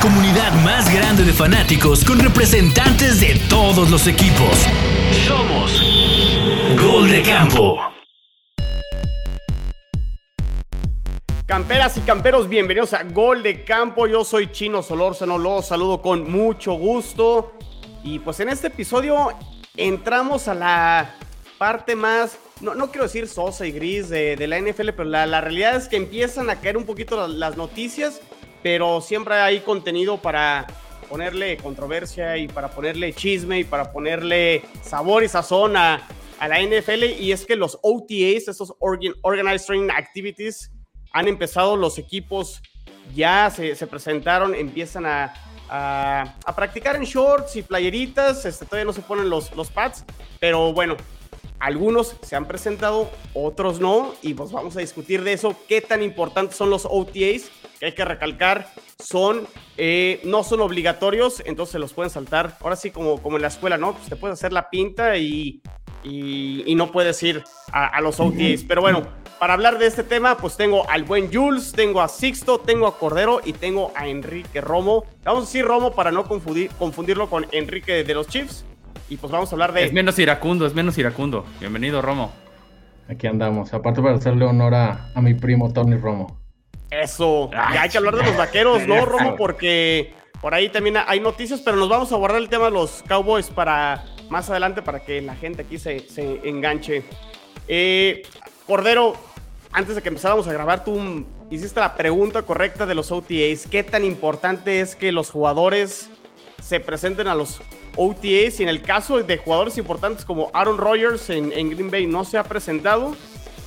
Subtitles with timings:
[0.00, 4.66] comunidad más grande de fanáticos con representantes de todos los equipos.
[5.26, 5.82] Somos
[6.80, 7.78] Gol de Campo.
[11.44, 14.06] Camperas y camperos, bienvenidos a Gol de Campo.
[14.06, 17.52] Yo soy Chino Solórzano, los saludo con mucho gusto.
[18.02, 19.34] Y pues en este episodio
[19.76, 21.14] entramos a la
[21.58, 25.26] parte más, no, no quiero decir sosa y gris de, de la NFL, pero la,
[25.26, 28.22] la, realidad es que empiezan a caer un poquito las noticias,
[28.62, 30.66] pero siempre hay contenido para
[31.08, 36.06] ponerle controversia y para ponerle chisme y para ponerle sabor y sazón a,
[36.40, 37.04] la NFL.
[37.18, 40.70] Y es que los OTAs, esos Organ, Organized Training Activities,
[41.12, 42.62] han empezado los equipos,
[43.14, 45.34] ya se, se presentaron, empiezan a,
[45.68, 50.04] a, a, practicar en shorts y playeritas, este, todavía no se ponen los, los pads,
[50.38, 50.96] pero bueno,
[51.58, 56.02] algunos se han presentado, otros no, y pues vamos a discutir de eso, qué tan
[56.02, 58.68] importantes son los OTAs, que hay que recalcar,
[59.02, 63.42] son, eh, no son obligatorios, entonces se los pueden saltar, ahora sí como, como en
[63.42, 63.94] la escuela, ¿no?
[63.94, 65.62] Pues te puedes hacer la pinta y,
[66.04, 69.02] y, y no puedes ir a, a los OTAs, pero bueno,
[69.38, 72.98] para hablar de este tema, pues tengo al buen Jules, tengo a Sixto, tengo a
[72.98, 75.06] Cordero y tengo a Enrique Romo.
[75.24, 78.66] Vamos a decir Romo para no confundir, confundirlo con Enrique de los Chiefs.
[79.08, 79.86] Y pues vamos a hablar de.
[79.86, 81.46] Es menos iracundo, es menos iracundo.
[81.58, 82.32] Bienvenido, Romo.
[83.08, 83.72] Aquí andamos.
[83.72, 86.39] Aparte para hacerle honor a, a mi primo Tony Romo.
[86.90, 87.50] Eso.
[87.52, 89.36] Ay, ya hay que hablar de los vaqueros, ¿no, Romo?
[89.36, 93.02] Porque por ahí también hay noticias, pero nos vamos a guardar el tema de los
[93.06, 97.04] Cowboys para más adelante para que la gente aquí se, se enganche.
[97.68, 98.22] Eh,
[98.66, 99.14] Cordero,
[99.72, 103.66] antes de que empezáramos a grabar, tú hiciste la pregunta correcta de los OTAs.
[103.70, 106.08] ¿Qué tan importante es que los jugadores
[106.62, 107.60] se presenten a los
[107.96, 108.60] OTAs?
[108.60, 112.24] Y en el caso de jugadores importantes como Aaron Rodgers en, en Green Bay no
[112.24, 113.16] se ha presentado.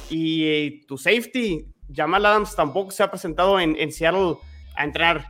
[0.10, 4.38] Y eh, tu safety, Jamal Adams, tampoco se ha presentado en, en Seattle
[4.76, 5.28] a entrenar.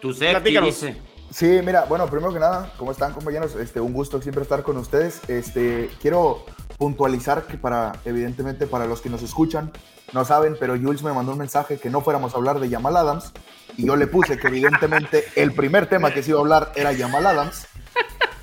[0.00, 0.96] Tu dice.
[1.30, 3.54] Sí, mira, bueno, primero que nada, ¿cómo están compañeros?
[3.54, 5.20] Este, un gusto siempre estar con ustedes.
[5.28, 6.44] Este, quiero
[6.76, 9.70] puntualizar que para, evidentemente, para los que nos escuchan,
[10.12, 12.96] no saben, pero Jules me mandó un mensaje que no fuéramos a hablar de Jamal
[12.96, 13.32] Adams
[13.76, 16.96] y yo le puse que evidentemente el primer tema que se iba a hablar era
[16.96, 17.68] Jamal Adams.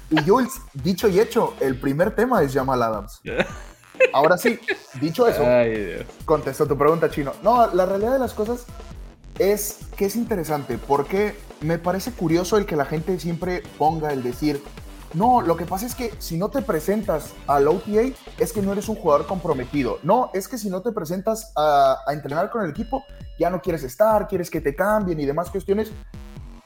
[0.10, 3.20] Y Jules, dicho y hecho, el primer tema es Jamal Adams.
[4.14, 4.60] Ahora sí,
[5.02, 5.44] dicho eso,
[6.26, 7.34] contesto tu pregunta, Chino.
[7.44, 8.66] No, la realidad de las cosas
[9.40, 14.24] es que es interesante porque me parece curioso el que la gente siempre ponga el
[14.24, 14.62] decir,
[15.14, 18.74] no, lo que pasa es que si no te presentas al OTA es que no
[18.74, 20.00] eres un jugador comprometido.
[20.04, 23.04] No, es que si no te presentas a, a, entrenar con el equipo
[23.40, 25.92] ya no quieres estar, quieres que te cambien y demás cuestiones.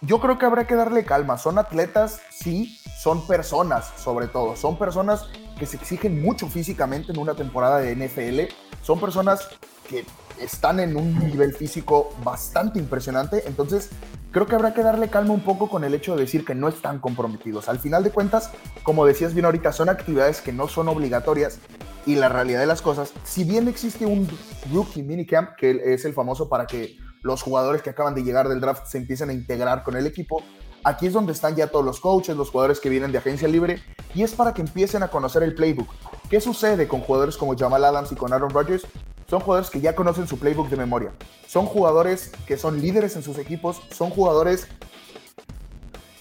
[0.01, 1.37] Yo creo que habrá que darle calma.
[1.37, 4.55] Son atletas, sí, son personas sobre todo.
[4.55, 5.27] Son personas
[5.61, 8.51] que se exigen mucho físicamente en una temporada de NFL.
[8.81, 9.47] Son personas
[9.87, 10.03] que
[10.39, 13.43] están en un nivel físico bastante impresionante.
[13.45, 13.91] Entonces,
[14.31, 16.67] creo que habrá que darle calma un poco con el hecho de decir que no
[16.67, 17.69] están comprometidos.
[17.69, 18.49] Al final de cuentas,
[18.81, 21.59] como decías bien ahorita, son actividades que no son obligatorias
[22.07, 24.27] y la realidad de las cosas, si bien existe un
[24.73, 28.61] rookie minicamp, que es el famoso para que los jugadores que acaban de llegar del
[28.61, 30.41] draft se empiecen a integrar con el equipo,
[30.83, 33.81] aquí es donde están ya todos los coaches, los jugadores que vienen de agencia libre,
[34.13, 35.87] y es para que empiecen a conocer el playbook.
[36.29, 38.85] ¿Qué sucede con jugadores como Jamal Adams y con Aaron Rodgers?
[39.29, 41.11] Son jugadores que ya conocen su playbook de memoria.
[41.47, 43.81] Son jugadores que son líderes en sus equipos.
[43.91, 44.67] Son jugadores,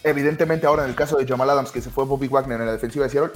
[0.05, 2.73] evidentemente ahora en el caso de Jamal Adams, que se fue Bobby Wagner en la
[2.73, 3.33] defensiva de Seattle,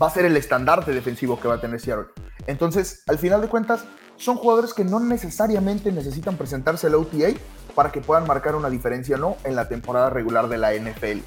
[0.00, 2.06] va a ser el estandarte defensivo que va a tener Seattle.
[2.46, 3.84] Entonces, al final de cuentas,
[4.22, 7.30] son jugadores que no necesariamente necesitan presentarse al OTA
[7.74, 11.18] para que puedan marcar una diferencia no en la temporada regular de la NFL.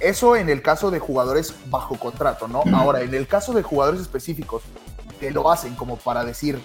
[0.00, 2.64] Eso en el caso de jugadores bajo contrato, ¿no?
[2.74, 4.64] Ahora, en el caso de jugadores específicos
[5.20, 6.60] que lo hacen como para decir,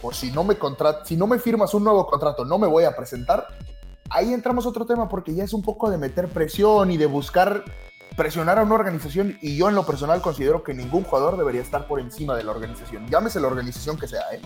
[0.00, 0.56] pues si no me
[1.04, 3.48] si no me firmas un nuevo contrato, no me voy a presentar.
[4.08, 7.06] Ahí entramos a otro tema porque ya es un poco de meter presión y de
[7.06, 7.64] buscar
[8.16, 11.88] presionar a una organización y yo en lo personal considero que ningún jugador debería estar
[11.88, 13.08] por encima de la organización.
[13.08, 14.40] Llámese la organización que sea, ¿eh?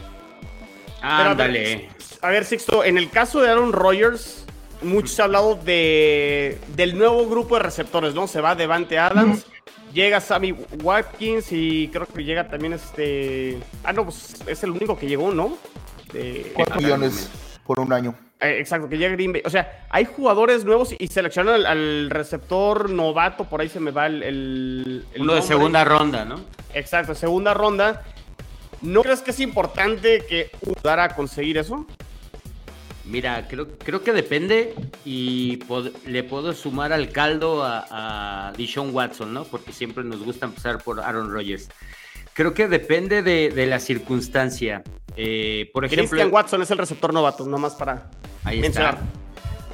[1.01, 1.75] Ándale.
[1.75, 1.89] A ver,
[2.23, 4.47] a ver, Sixto, en el caso de Aaron Rodgers,
[4.83, 8.27] mucho se ha hablado de, del nuevo grupo de receptores, ¿no?
[8.27, 9.93] Se va Devante Adams, mm.
[9.93, 13.59] llega Sammy Watkins y creo que llega también este...
[13.85, 15.57] Ah, no, pues es el único que llegó, ¿no?
[16.13, 16.53] De...
[16.55, 17.31] 4 millones
[17.65, 18.15] por un año.
[18.41, 19.43] Eh, exacto, que llega Green Bay.
[19.45, 23.91] O sea, hay jugadores nuevos y seleccionan al, al, receptor novato, por ahí se me
[23.91, 24.23] va el...
[24.23, 25.37] el, el Uno nombre.
[25.37, 26.41] de segunda ronda, ¿no?
[26.75, 28.03] Exacto, segunda ronda.
[28.83, 31.87] ¿No crees que es importante que ayudara a conseguir eso?
[33.05, 34.75] Mira, creo, creo que depende
[35.05, 39.45] y pod le puedo sumar al caldo a, a Dishon Watson, ¿no?
[39.45, 41.69] Porque siempre nos gusta empezar por Aaron Rodgers.
[42.33, 44.83] Creo que depende de, de la circunstancia.
[45.17, 48.11] Eh, por ejemplo, Christian Watson es el receptor novato, nomás para
[48.45, 48.95] ahí mencionar.
[48.95, 49.07] Está.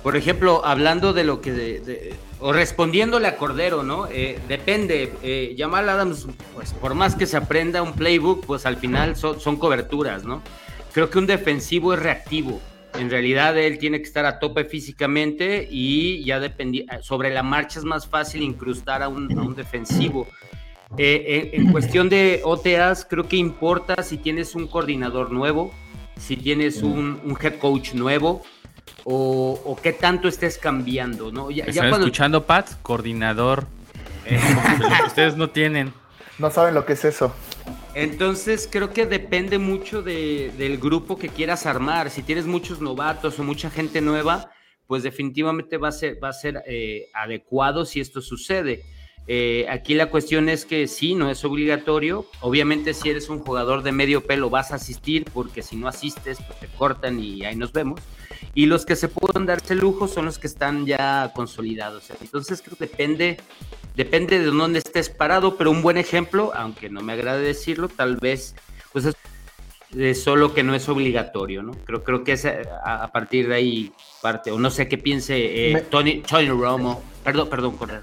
[0.03, 4.09] Por ejemplo, hablando de lo que, o respondiéndole a Cordero, ¿no?
[4.11, 8.77] Eh, depende, eh, Jamal Adams, pues por más que se aprenda un playbook, pues al
[8.77, 10.43] final son, son coberturas, ¿no?
[10.93, 12.61] Creo que un defensivo es reactivo.
[12.99, 17.79] En realidad él tiene que estar a tope físicamente y ya dependía, sobre la marcha
[17.79, 20.27] es más fácil incrustar a un, a un defensivo.
[20.99, 25.73] Eh, en, cuestión de OTAs, creo que importa si tienes un coordinador nuevo,
[26.19, 28.43] si tienes un, un head coach nuevo,
[29.05, 31.51] o, qué tanto estés cambiando, ¿no?
[31.51, 32.71] Ya, ¿Están escuchando, Pat?
[32.83, 33.67] Coordinador.
[34.27, 34.39] Eh,
[35.07, 35.93] ustedes no tienen.
[36.39, 37.35] No saben lo que es eso.
[37.95, 42.11] Entonces creo que depende mucho del grupo que quieras armar.
[42.11, 44.51] Si tienes muchos novatos o mucha gente nueva,
[44.87, 48.83] pues definitivamente va a ser, va a ser eh, adecuado si esto sucede.
[49.29, 52.27] Eh, aquí la cuestión es que sí, no es obligatorio.
[52.41, 56.39] Obviamente si eres un jugador de medio pelo vas a asistir porque si no asistes
[56.47, 58.01] pues te cortan y ahí nos vemos.
[58.55, 62.11] Y los que se pueden darse lujo son los que están ya consolidados.
[62.21, 63.39] Entonces creo que depende,
[63.97, 68.17] depende de dónde estés parado, pero un buen ejemplo, aunque no me agrade decirlo, tal
[68.17, 68.55] vez
[68.93, 69.07] pues
[69.97, 71.73] es solo que no es obligatorio, ¿no?
[71.85, 75.87] Creo, creo que es a, partir de ahí parte, o no sé qué piense eh,
[75.91, 77.03] Tony, Tony Romo.
[77.25, 78.03] Perdón, perdón, Correr.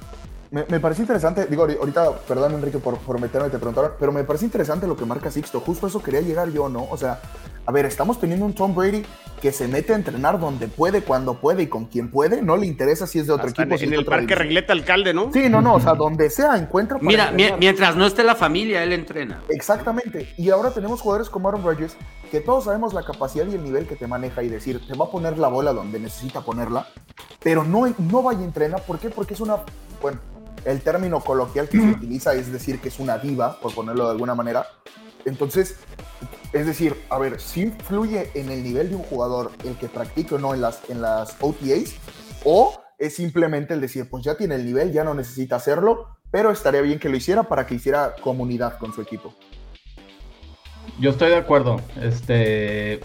[0.52, 4.46] Me, parece interesante, digo, ahorita, perdón Enrique por, por meterme, te preguntaron, pero me parece
[4.46, 6.88] interesante lo que marca Sixto, justo eso quería llegar yo, ¿no?
[6.90, 7.22] O sea,
[7.70, 9.04] a ver, estamos teniendo un Tom Brady
[9.40, 12.66] que se mete a entrenar donde puede, cuando puede y con quien puede, no le
[12.66, 13.74] interesa si es de otro equipo.
[13.74, 15.32] En, si en el parque Regleta Alcalde, ¿no?
[15.32, 16.98] Sí, no, no, o sea, donde sea encuentra.
[17.00, 19.44] Mira, mientras no esté la familia, él entrena.
[19.50, 21.96] Exactamente, y ahora tenemos jugadores como Aaron Rodgers,
[22.32, 25.06] que todos sabemos la capacidad y el nivel que te maneja y decir, te va
[25.06, 26.88] a poner la bola donde necesita ponerla,
[27.40, 29.12] pero no, no vaya a entrenar, ¿por qué?
[29.12, 29.58] Porque es una,
[30.02, 30.20] bueno,
[30.66, 34.12] el término coloquial que se utiliza es decir que es una diva, por ponerlo de
[34.14, 34.66] alguna manera.
[35.26, 35.78] Entonces,
[36.54, 40.36] es decir, a ver, si influye en el nivel de un jugador el que practique
[40.36, 41.96] o no en las, en las OTAs,
[42.44, 46.52] o es simplemente el decir, pues ya tiene el nivel, ya no necesita hacerlo, pero
[46.52, 49.34] estaría bien que lo hiciera para que hiciera comunidad con su equipo.
[51.00, 51.82] Yo estoy de acuerdo.
[52.02, 53.00] Este,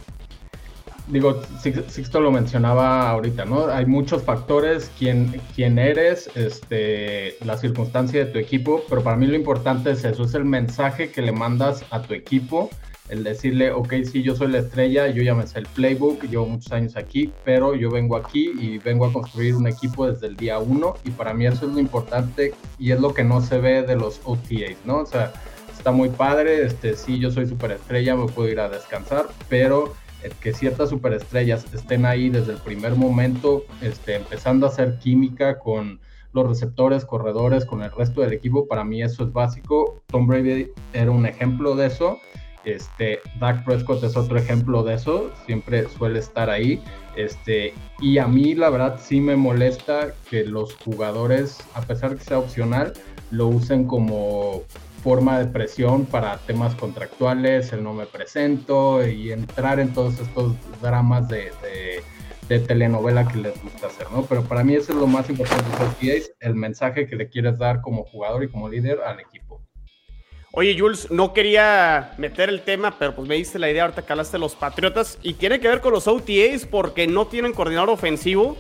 [1.09, 3.67] digo, Sixto lo mencionaba ahorita, ¿no?
[3.67, 9.27] Hay muchos factores, quién, quién eres, este, la circunstancia de tu equipo, pero para mí
[9.27, 12.71] lo importante es eso, es el mensaje que le mandas a tu equipo,
[13.11, 16.47] el decirle, ok, sí, yo soy la estrella, yo ya me sé el playbook, llevo
[16.47, 20.37] muchos años aquí, pero yo vengo aquí y vengo a construir un equipo desde el
[20.37, 23.59] día uno, y para mí eso es lo importante y es lo que no se
[23.59, 25.01] ve de los OTAs, ¿no?
[25.01, 25.35] O sea,
[25.77, 29.93] está muy padre, este, sí, yo soy súper estrella, me puedo ir a descansar, pero
[30.41, 36.01] que ciertas superestrellas estén ahí desde el primer momento, este, empezando a hacer química con
[36.33, 40.03] los receptores, corredores, con el resto del equipo, para mí eso es básico.
[40.07, 42.19] Tom Brady era un ejemplo de eso.
[42.65, 46.83] Este, Dak Prescott es otro ejemplo de eso, siempre suele estar ahí.
[47.15, 52.17] Este, y a mí la verdad sí me molesta que los jugadores, a pesar de
[52.17, 52.95] que sea opcional,
[53.31, 54.63] lo usen como
[55.05, 60.55] forma de presión para temas contractuales, el no me presento y entrar en todos estos
[60.81, 61.53] dramas de,
[62.49, 64.25] telenovela que les gusta hacer, ¿no?
[64.25, 67.83] Pero para mí eso es lo más importante los el mensaje que le quieres dar
[67.83, 69.61] como jugador y como líder al equipo.
[70.53, 74.13] Oye, Jules, no quería meter el tema, pero pues me diste la idea ahorita que
[74.13, 78.57] hablaste los Patriotas y tiene que ver con los OTAs porque no tienen coordinador ofensivo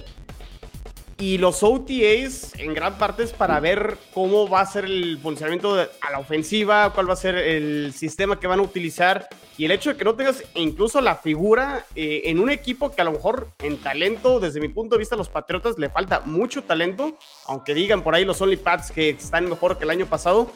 [1.18, 5.74] y los OTAs en gran parte es para ver cómo va a ser el funcionamiento
[5.74, 9.28] a la ofensiva, cuál va a ser el sistema que van a utilizar.
[9.56, 13.00] Y el hecho de que no tengas incluso la figura eh, en un equipo que
[13.00, 16.20] a lo mejor en talento, desde mi punto de vista, a los Patriotas le falta
[16.24, 17.16] mucho talento,
[17.46, 20.50] aunque digan por ahí los Only Pats que están mejor que el año pasado.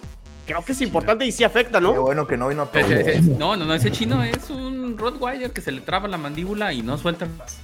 [0.47, 1.93] Creo que es importante y sí afecta, ¿no?
[1.93, 2.83] Qué bueno que no vino todo.
[3.38, 6.83] no, no, no, ese chino es un Rottweiler que se le traba la mandíbula y
[6.83, 7.61] no suelta más.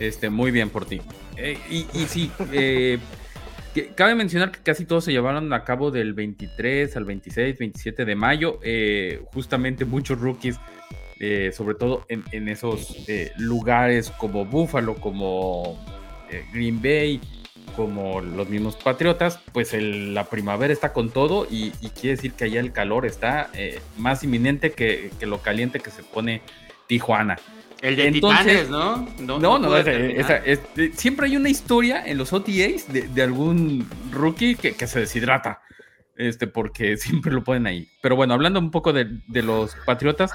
[0.00, 1.00] Este, muy bien por ti.
[1.36, 2.98] Eh, y, sí, eh,
[3.94, 8.14] cabe mencionar que casi todos se llevaron a cabo del 23 al 26, 27 de
[8.16, 8.58] mayo.
[8.64, 10.58] Eh, justamente muchos rookies,
[11.52, 12.96] sobre todo en, esos
[13.36, 15.78] lugares como Buffalo, como
[16.50, 17.20] Green Bay,
[17.76, 22.60] como los mismos Patriotas, pues la primavera está con todo y, quiere decir que allá
[22.60, 23.50] el calor está
[23.98, 26.40] más inminente que, que lo caliente que se pone
[26.86, 27.36] Tijuana.
[27.82, 29.08] El de Entonces, ¿no?
[29.20, 29.70] No, no, no,
[30.94, 35.62] siempre hay una historia en los OTAs de, algún rookie que, se deshidrata,
[36.16, 37.88] este, porque siempre lo ponen ahí.
[38.02, 40.30] Pero bueno, hablando un poco de, los Patriotas,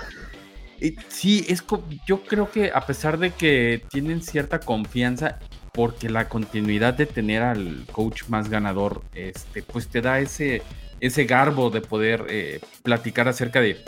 [0.81, 1.63] eh, sí, es,
[2.07, 5.39] yo creo que a pesar de que tienen cierta confianza,
[5.71, 10.63] porque la continuidad de tener al coach más ganador, este, pues te da ese,
[10.99, 13.83] ese garbo de poder eh, platicar acerca de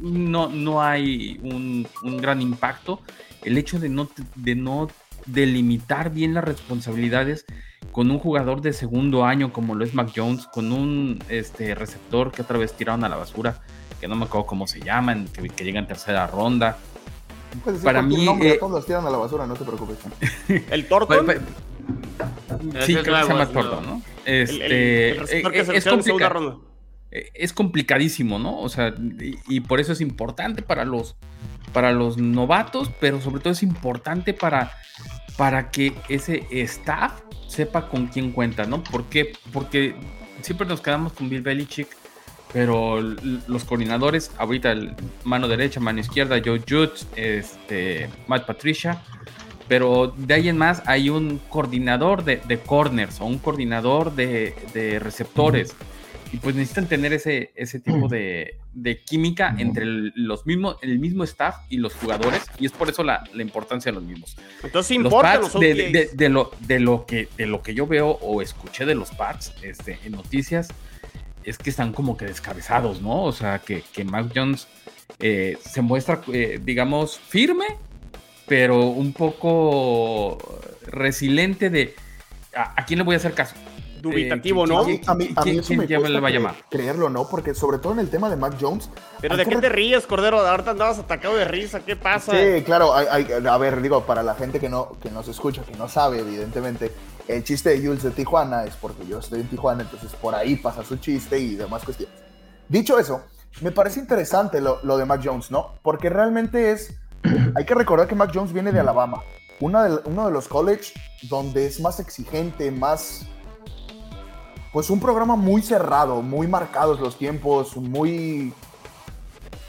[0.00, 1.86] no, no hay un,
[2.20, 3.00] gran impacto.
[3.42, 4.88] El hecho de no, de no
[5.26, 7.44] delimitar bien las responsabilidades
[7.92, 12.32] con un jugador de segundo año como lo es Mac Jones, con un este, receptor
[12.32, 13.60] que otra vez tiraron a la basura,
[14.00, 16.76] que no me acuerdo cómo se llaman, que, que llega en tercera ronda.
[17.82, 19.98] Para mí, nombre, eh, todos los tiran a la basura, no te preocupes.
[20.70, 20.86] El
[22.74, 25.84] Ese Sí, creo que se llama nuevo, es Este, el eh, que eh, se es,
[25.86, 26.56] complica- ronda.
[27.12, 28.58] eh, es complicadísimo, ¿no?
[28.60, 28.88] O sea,
[29.20, 31.16] y, y por eso es importante para los,
[31.72, 34.72] para los novatos, pero sobre todo es importante para,
[35.36, 38.82] para que ese staff sepa con quién cuenta, ¿no?
[38.82, 39.32] ¿Por qué?
[39.52, 39.94] Porque
[40.42, 41.88] siempre nos quedamos con Bill Belichick,
[42.52, 49.02] pero los coordinadores, ahorita el mano derecha, mano izquierda, Joe Judge, este, Matt Patricia,
[49.68, 54.54] pero de ahí en más hay un coordinador de, de corners o un coordinador de,
[54.74, 55.74] de receptores.
[56.32, 60.98] Y pues necesitan tener ese, ese tipo de, de química entre el, los mismos, el
[60.98, 62.42] mismo staff y los jugadores.
[62.58, 64.36] Y es por eso la, la importancia de los mismos.
[64.62, 68.42] Entonces importa los de- de lo, de, lo que, de lo que yo veo o
[68.42, 70.68] escuché de los Pats este, en noticias,
[71.44, 73.22] es que están como que descabezados, ¿no?
[73.22, 74.66] O sea, que, que Mac Jones
[75.20, 77.66] eh, se muestra, eh, digamos, firme,
[78.46, 80.38] pero un poco
[80.86, 81.94] resiliente de
[82.54, 83.54] a, a quién le voy a hacer caso.
[84.00, 84.84] Dubitativo, Eh, ¿no?
[84.84, 86.54] ¿quién- A mí, a mí ¿Quién- eso me cuesta le va a llamar?
[86.70, 87.28] creerlo, ¿no?
[87.28, 88.88] Porque sobre todo en el tema de Mac Jones.
[89.20, 90.38] Pero ¿de qué te ríes, Cordero?
[90.46, 91.80] Ahorita andabas atacado de risa.
[91.80, 92.32] ¿Qué pasa?
[92.32, 95.62] Sí, claro, hay- hay- a ver, digo, para la gente que no que nos escucha,
[95.62, 96.92] que no sabe, evidentemente,
[97.26, 100.54] el chiste de Jules de Tijuana es porque yo estoy en Tijuana, entonces por ahí
[100.56, 102.14] pasa su chiste y demás cuestiones.
[102.68, 103.22] Dicho eso,
[103.62, 105.74] me parece interesante lo, lo de Mac Jones, ¿no?
[105.82, 106.94] Porque realmente es,
[107.54, 109.22] hay que recordar que Mac Jones viene de Alabama,
[109.60, 110.92] una de- uno de los college
[111.22, 113.26] donde es más exigente, más,
[114.72, 118.52] pues un programa muy cerrado, muy marcados los tiempos, muy,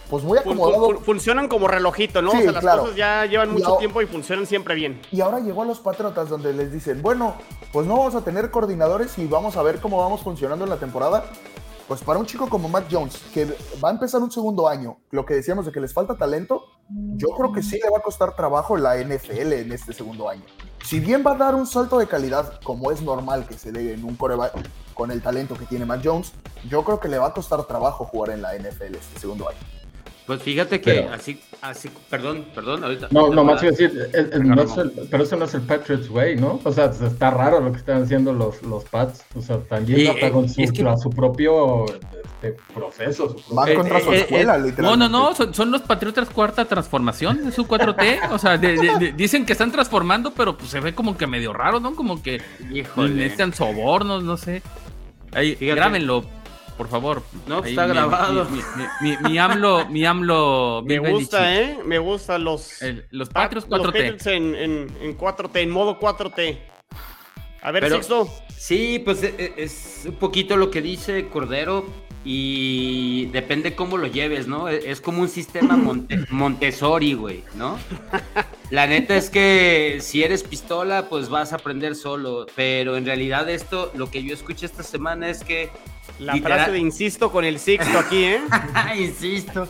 [0.10, 0.86] pues muy acomodado.
[0.86, 2.32] fun- funcionan como relojito, ¿no?
[2.32, 2.82] Sí, o sea, las claro.
[2.84, 5.00] cosas ya llevan mucho tiempo y funcionan siempre bien.
[5.12, 7.36] Y ahora llegó a los Patriotas donde les dicen, bueno,
[7.72, 10.78] pues no vamos a tener coordinadores y vamos a ver cómo vamos funcionando en la
[10.78, 11.26] temporada.
[11.88, 13.46] Pues para un chico como Matt Jones, que
[13.82, 16.66] va a empezar un segundo año, lo que decíamos de que les falta talento,
[17.16, 20.44] yo creo que sí le va a costar trabajo la NFL en este segundo año.
[20.84, 23.94] Si bien va a dar un salto de calidad, como es normal que se dé
[23.94, 26.34] en un coreback con el talento que tiene Matt Jones,
[26.70, 29.77] yo creo que le va a costar trabajo jugar en la NFL este segundo año.
[30.28, 33.08] Pues fíjate que Pero- así, así, perdón, perdón, ahorita.
[33.12, 36.10] No, no más a decir, el- no es el- pero eso no es el Patriots
[36.10, 36.60] Way, ¿no?
[36.66, 39.24] O sea, está raro lo que están haciendo los, los Pats.
[39.36, 43.30] O sea, también Y, hasta eh, con su, es que- a su propio este, proceso.
[43.30, 44.82] Su propio- Eh, contra eh, su eh, escuela, eh, literalmente.
[44.82, 48.20] No, no, no, son, son los Patriotas cuarta transformación de su 4T.
[48.32, 51.26] O sea, de- de- de- dicen que están transformando, pero pues se ve como que
[51.26, 51.96] medio raro, ¿no?
[51.96, 52.42] Como que
[52.74, 53.14] Híjole.
[53.14, 54.62] necesitan sobornos, no sé.
[55.34, 56.24] Ahí, grábenlo,
[56.78, 57.24] por favor.
[57.48, 58.46] No, pues Ahí está mi- grabado.
[58.50, 60.84] Mi, mi- mi- mi AMLO, mi AMLO.
[60.86, 61.56] Me gusta.
[61.56, 61.80] ¿eh?
[61.86, 63.86] Me gustan los, El- los Pat- Patriots los 4T.
[63.86, 66.58] Patriots en, en, en 4T, en modo 4T.
[67.62, 68.30] A ver, Pero- Sixto.
[68.56, 71.86] Sí, pues e- e- es un poquito lo que dice Cordero
[72.26, 74.68] y depende cómo lo lleves, ¿no?
[74.68, 77.78] E- Es como un sistema Monte- Montessori, güey, ¿no?
[78.70, 83.50] La neta es que si eres pistola, pues vas a aprender solo, pero en realidad
[83.50, 85.70] esto, lo que yo escuché esta semana es que...
[86.20, 88.42] La literal- frase de insisto con el Sixto aquí, ¿eh?
[88.98, 89.68] Insisto.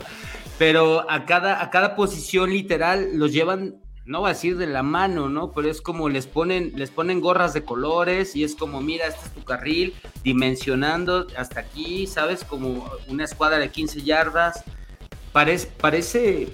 [0.58, 3.76] Pero a cada, a cada posición literal los llevan,
[4.06, 5.52] no voy a decir de la mano, ¿no?
[5.52, 9.26] Pero es como les ponen, les ponen gorras de colores y es como, mira, este
[9.26, 12.42] es tu carril, dimensionando hasta aquí, ¿sabes?
[12.44, 14.64] Como una escuadra de 15 yardas.
[15.32, 16.48] Parece, parece,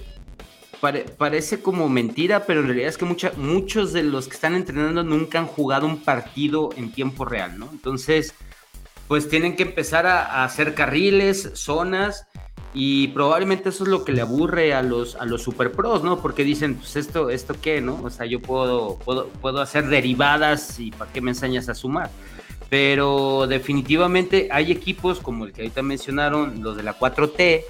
[0.81, 4.53] pare- parece como mentira, pero en realidad es que mucha- muchos de los que están
[4.53, 7.69] entrenando nunca han jugado un partido en tiempo real, ¿no?
[7.71, 8.33] Entonces,
[9.07, 12.27] pues tienen que empezar a, hacer carriles, zonas,
[12.73, 16.19] y probablemente eso es lo que le aburre a los, a los super pros, ¿no?
[16.21, 18.01] Porque dicen, pues esto, esto qué, ¿no?
[18.03, 22.09] O sea, yo puedo, puedo, puedo hacer derivadas y ¿para qué me enseñas a sumar?
[22.69, 27.61] Pero definitivamente hay equipos como el que ahorita mencionaron, los de la 4T,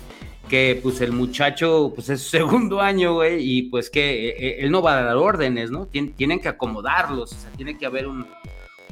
[0.50, 4.56] que pues el muchacho pues es su segundo año, güey, y pues que eh, eh,
[4.62, 5.86] él no va a dar órdenes, ¿no?
[5.88, 8.26] Tien- tienen que acomodarlos, o sea, tiene que haber un,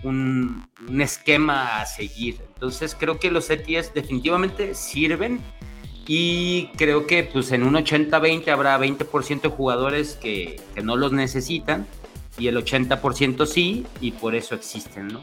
[0.03, 0.67] un,
[0.99, 2.37] esquema a seguir.
[2.53, 5.39] Entonces creo que los ETS definitivamente sirven
[6.07, 11.87] y creo que pues en un 80-20 habrá 20% de jugadores que, no los necesitan
[12.37, 15.21] y el 80% sí y por eso existen, ¿no?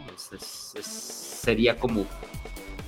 [0.81, 2.07] Sería como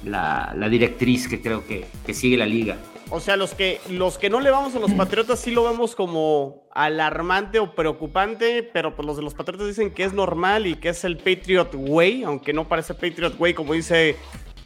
[0.05, 2.79] la, directriz que creo que sigue la liga.
[3.14, 5.95] O sea, los que, los que no le vamos a los Patriotas sí lo vemos
[5.95, 10.76] como alarmante o preocupante, pero pues los de los Patriotas dicen que es normal y
[10.76, 14.16] que es el Patriot Way, aunque no parece Patriot Way como dice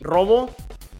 [0.01, 0.55] Robo.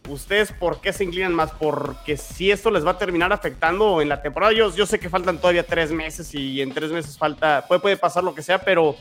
[0.09, 1.51] ¿Ustedes por qué se inclinan más?
[1.53, 4.51] Porque si esto les va a terminar afectando en la temporada.
[4.51, 7.95] Yo, yo sé que faltan todavía tres meses y en tres meses falta, puede, puede
[7.95, 8.97] pasar lo que sea, pero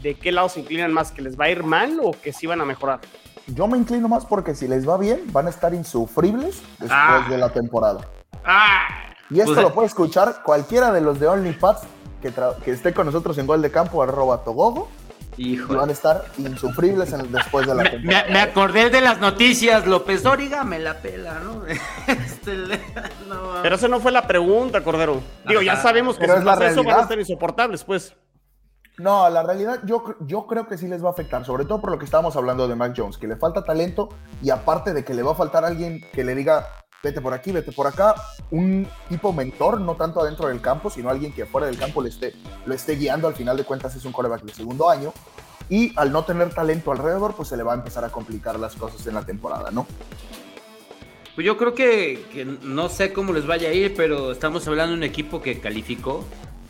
[0.00, 1.10] ¿de qué lado se inclinan más?
[1.10, 3.00] ¿Que les va a ir mal o que sí van a mejorar?
[3.48, 7.26] Yo me inclino más porque si les va bien, van a estar insufribles después Ah.
[7.28, 8.00] de la temporada.
[8.44, 8.88] ¡Ah!
[9.30, 11.80] Y esto Pues, lo puede escuchar cualquiera de los de OnlyFans
[12.20, 12.32] que,
[12.70, 14.88] esté con nosotros en Gol de Campo, arroba Togogo,
[15.36, 18.24] y van a estar insufribles en- después de la temporada.
[18.26, 21.62] me- me acordé de las noticias, López Dóriga me la pela, ¿no?
[22.06, 22.54] Este,
[23.28, 25.20] no, Pero esa no fue la pregunta, Cordero.
[25.48, 28.14] Digo, ya sabemos que Pero si es la eso van a estar insoportables, pues.
[28.98, 31.90] No, la realidad yo, yo creo que sí les va a afectar, sobre todo por
[31.90, 34.10] lo que estábamos hablando de Mac Jones, que le falta talento
[34.42, 36.66] y aparte de que le va a faltar alguien que le diga,
[37.02, 38.14] vete por aquí, vete por acá,
[38.50, 42.34] un tipo mentor, no tanto adentro del campo, sino alguien que fuera del campo esté,
[42.66, 45.12] lo esté guiando, al final de cuentas es un coreback de segundo año,
[45.70, 48.76] y al no tener talento alrededor, pues se le va a empezar a complicar las
[48.76, 49.86] cosas en la temporada, ¿no?
[51.34, 54.92] Pues yo creo que, que no sé cómo les vaya a ir, pero estamos hablando
[54.92, 56.24] de un equipo que calificó,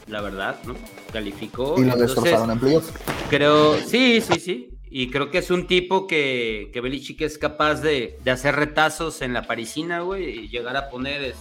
[0.06, 0.74] la verdad, ¿no?
[1.12, 1.74] Calificó.
[1.78, 2.92] Y lo entonces, destrozaron en playoffs.
[3.30, 4.68] Creo, sí, sí, sí.
[4.90, 9.22] Y creo que es un tipo que, que Belichick es capaz de, de hacer retazos
[9.22, 11.36] en la parisina, güey, y llegar a poner es-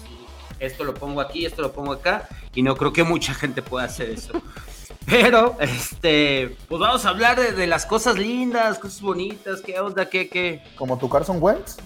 [0.60, 3.86] esto lo pongo aquí, esto lo pongo acá, y no creo que mucha gente pueda
[3.86, 4.34] hacer eso.
[5.06, 10.08] Pero, este, pues vamos a hablar de, de las cosas lindas, cosas bonitas, qué onda,
[10.10, 10.62] qué, qué.
[10.76, 11.78] Como tu Carson Wentz.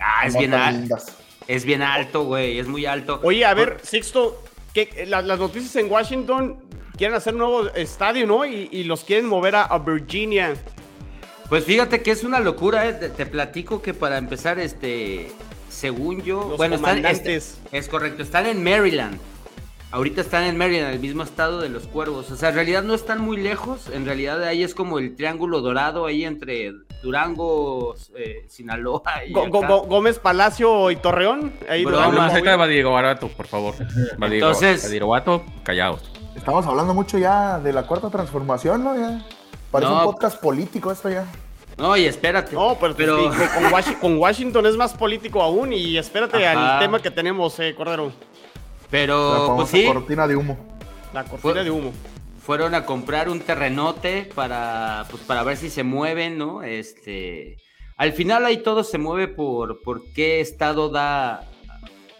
[0.00, 1.16] Ah, es bien, tan al- lindas.
[1.46, 3.20] es bien alto, güey, es muy alto.
[3.22, 4.42] Oye, a ver, Sixto,
[4.74, 6.56] que las, las noticias en Washington
[6.96, 8.44] quieren hacer un nuevo estadio, ¿no?
[8.44, 10.54] Y, y los quieren mover a, a Virginia.
[11.48, 12.92] Pues fíjate que es una locura, ¿eh?
[12.92, 15.32] te, te platico que para empezar, este,
[15.68, 17.36] según yo, Los bueno, están, este-
[17.72, 19.18] es correcto, están en Maryland.
[19.92, 22.30] Ahorita están en Maryland, el mismo estado de los cuervos.
[22.30, 23.88] O sea, en realidad no están muy lejos.
[23.92, 26.72] En realidad ahí es como el triángulo dorado ahí entre
[27.02, 29.66] Durango, eh, Sinaloa y Go- Go- acá.
[29.68, 31.52] Go- Gómez Palacio y Torreón.
[31.68, 33.74] Ahí Bro, Habla más cerca de Badiraguato, por favor.
[34.20, 36.02] Entonces- Badiraguato, callaos.
[36.36, 38.94] Estamos hablando mucho ya de la cuarta transformación, ¿no?
[38.96, 39.24] Ya.
[39.70, 39.98] Parece No.
[39.98, 41.24] un podcast político esto ya.
[41.78, 42.54] No, y espérate.
[42.54, 45.72] No, pero, con, con Washi- con Washington es más político aún.
[45.72, 46.74] Y espérate Ajá.
[46.74, 48.06] al tema que tenemos, eh, Cordero.
[48.08, 48.12] la
[48.90, 50.58] pero famosa pues sí, cortina de humo.
[51.14, 51.92] La cortina Fue- de humo.
[52.40, 56.62] Fueron a comprar un terrenote para, pues, para ver si se mueven, ¿no?
[56.62, 57.58] Este,
[57.96, 61.46] al final ahí todo se mueve por, por qué estado da,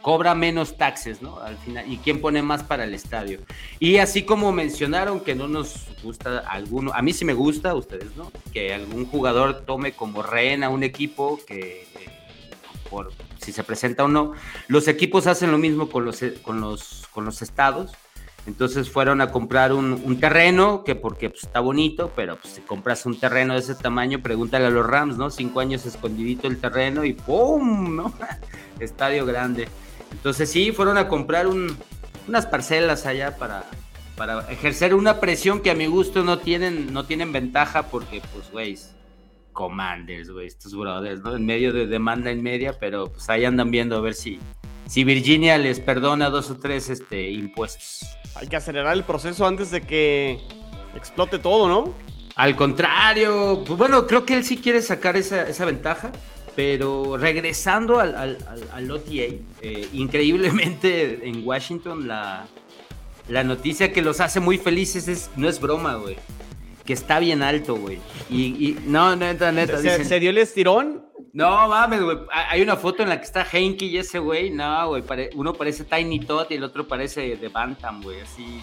[0.02, 1.40] cobra menos taxes, ¿no?
[1.40, 3.40] Al final, y quién pone más para el estadio.
[3.78, 8.16] Y así como mencionaron que no nos gusta alguno, a mí sí me gusta, ustedes,
[8.16, 8.30] ¿no?
[8.52, 12.10] Que algún jugador tome como rehén a un equipo que, eh,
[12.88, 14.32] por si se presenta o no,
[14.68, 17.92] los equipos hacen lo mismo con los, con los, con los estados.
[18.50, 23.06] Entonces fueron a comprar un, terreno que porque pues, está bonito, pero pues si compras
[23.06, 25.30] un terreno de ese tamaño, pregúntale a los Rams, ¿no?
[25.30, 27.94] Cinco años escondidito el terreno y ¡pum!
[27.94, 28.12] ¿no?
[28.80, 29.68] Estadio grande.
[30.10, 31.76] Entonces sí, fueron a comprar un-
[32.26, 33.66] unas parcelas allá para,
[34.16, 38.50] para ejercer una presión que a mi gusto no tienen, no tienen ventaja porque pues,
[38.50, 38.76] güey,
[39.52, 41.36] commanders, güey, estos brothers, ¿no?
[41.36, 44.40] En medio de demanda en media, pero pues ahí andan viendo a ver si,
[44.90, 48.00] si Virginia les perdona dos o tres este, impuestos.
[48.34, 50.40] Hay que acelerar el proceso antes de que
[50.96, 51.94] explote todo, ¿no?
[52.34, 56.10] Al contrario, pues bueno, creo que él sí quiere sacar esa, esa ventaja,
[56.56, 58.38] pero regresando al, al,
[58.72, 59.12] al- OTA,
[59.62, 62.46] eh, increíblemente en Washington la,
[63.28, 66.16] la noticia que los hace muy felices es, no es broma, güey,
[66.84, 67.98] que está bien alto, güey.
[68.28, 71.04] Y, y- no, neta, neta, Se, dicen, se dio el estirón.
[71.32, 74.88] No mames, güey, hay una foto en la que está Henke y ese güey, no,
[74.88, 78.60] güey, pare- uno parece Tiny Tot y el otro parece de Bantam, güey, así...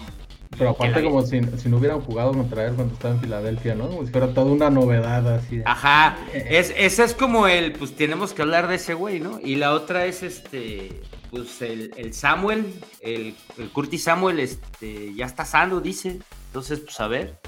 [0.56, 3.86] Pero aparte como si, si no hubieran jugado contra él cuando estaba en Filadelfia, ¿no?
[3.88, 5.60] Como si fuera toda una novedad así.
[5.64, 9.38] Ajá, es, ese es como el, pues tenemos que hablar de ese güey, ¿no?
[9.40, 11.00] Y la otra es este,
[11.30, 16.18] pues el, el Samuel, el, el Curtis Samuel, este, ya está sano, dice.
[16.46, 17.38] Entonces, pues a ver.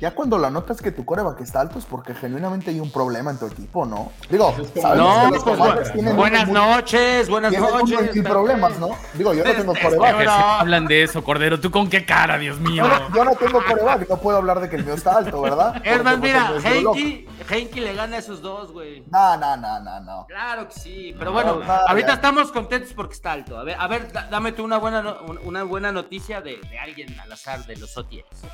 [0.00, 3.30] Ya cuando la notas que tu coreback está alto es porque genuinamente hay un problema
[3.30, 4.12] en tu equipo, ¿no?
[4.28, 4.62] Digo, No, que
[5.36, 8.10] los pues, bu- buenas noches, buenas noches.
[8.12, 8.90] sin problemas, ¿no?
[9.14, 10.16] Digo, yo no tengo Este, coreback.
[10.18, 11.58] Pero- Hablan de eso, Cordero.
[11.60, 12.84] ¿Tú con qué cara, Dios mío?
[12.84, 15.40] Yo no, yo no tengo coreback, no puedo hablar de que el mío está alto,
[15.40, 15.80] ¿verdad?
[15.84, 16.96] Herman, pues, mira, el mío es de loco.
[16.98, 19.02] Henke, Henke le gana a esos dos, güey.
[19.10, 20.26] No, no, no, no, no.
[20.28, 22.14] Claro que sí, pero No, bueno, no, ahorita ya.
[22.14, 23.58] estamos contentos porque está alto.
[23.58, 26.78] A ver, a ver, da- dame tú una buena, no- una buena noticia de, de
[26.78, 28.44] alguien al azar de los OTS.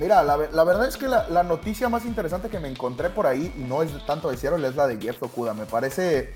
[0.00, 3.10] Mira, la, ve- la verdad es que la, la noticia más interesante que me encontré
[3.10, 5.52] por ahí, y no es tanto de Seattle, es la de Jeff Okuda.
[5.52, 6.32] Me parece,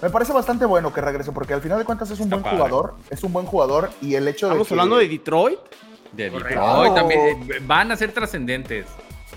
[0.00, 2.44] me parece bastante bueno que regrese, porque al final de cuentas es un Está buen
[2.44, 2.56] padre.
[2.56, 4.80] jugador, es un buen jugador, y el hecho Estamos de que...
[4.80, 5.58] hablando de Detroit.
[6.12, 6.30] De.
[6.30, 7.20] Detroit también.
[7.20, 8.86] eh, Van a ser trascendentes.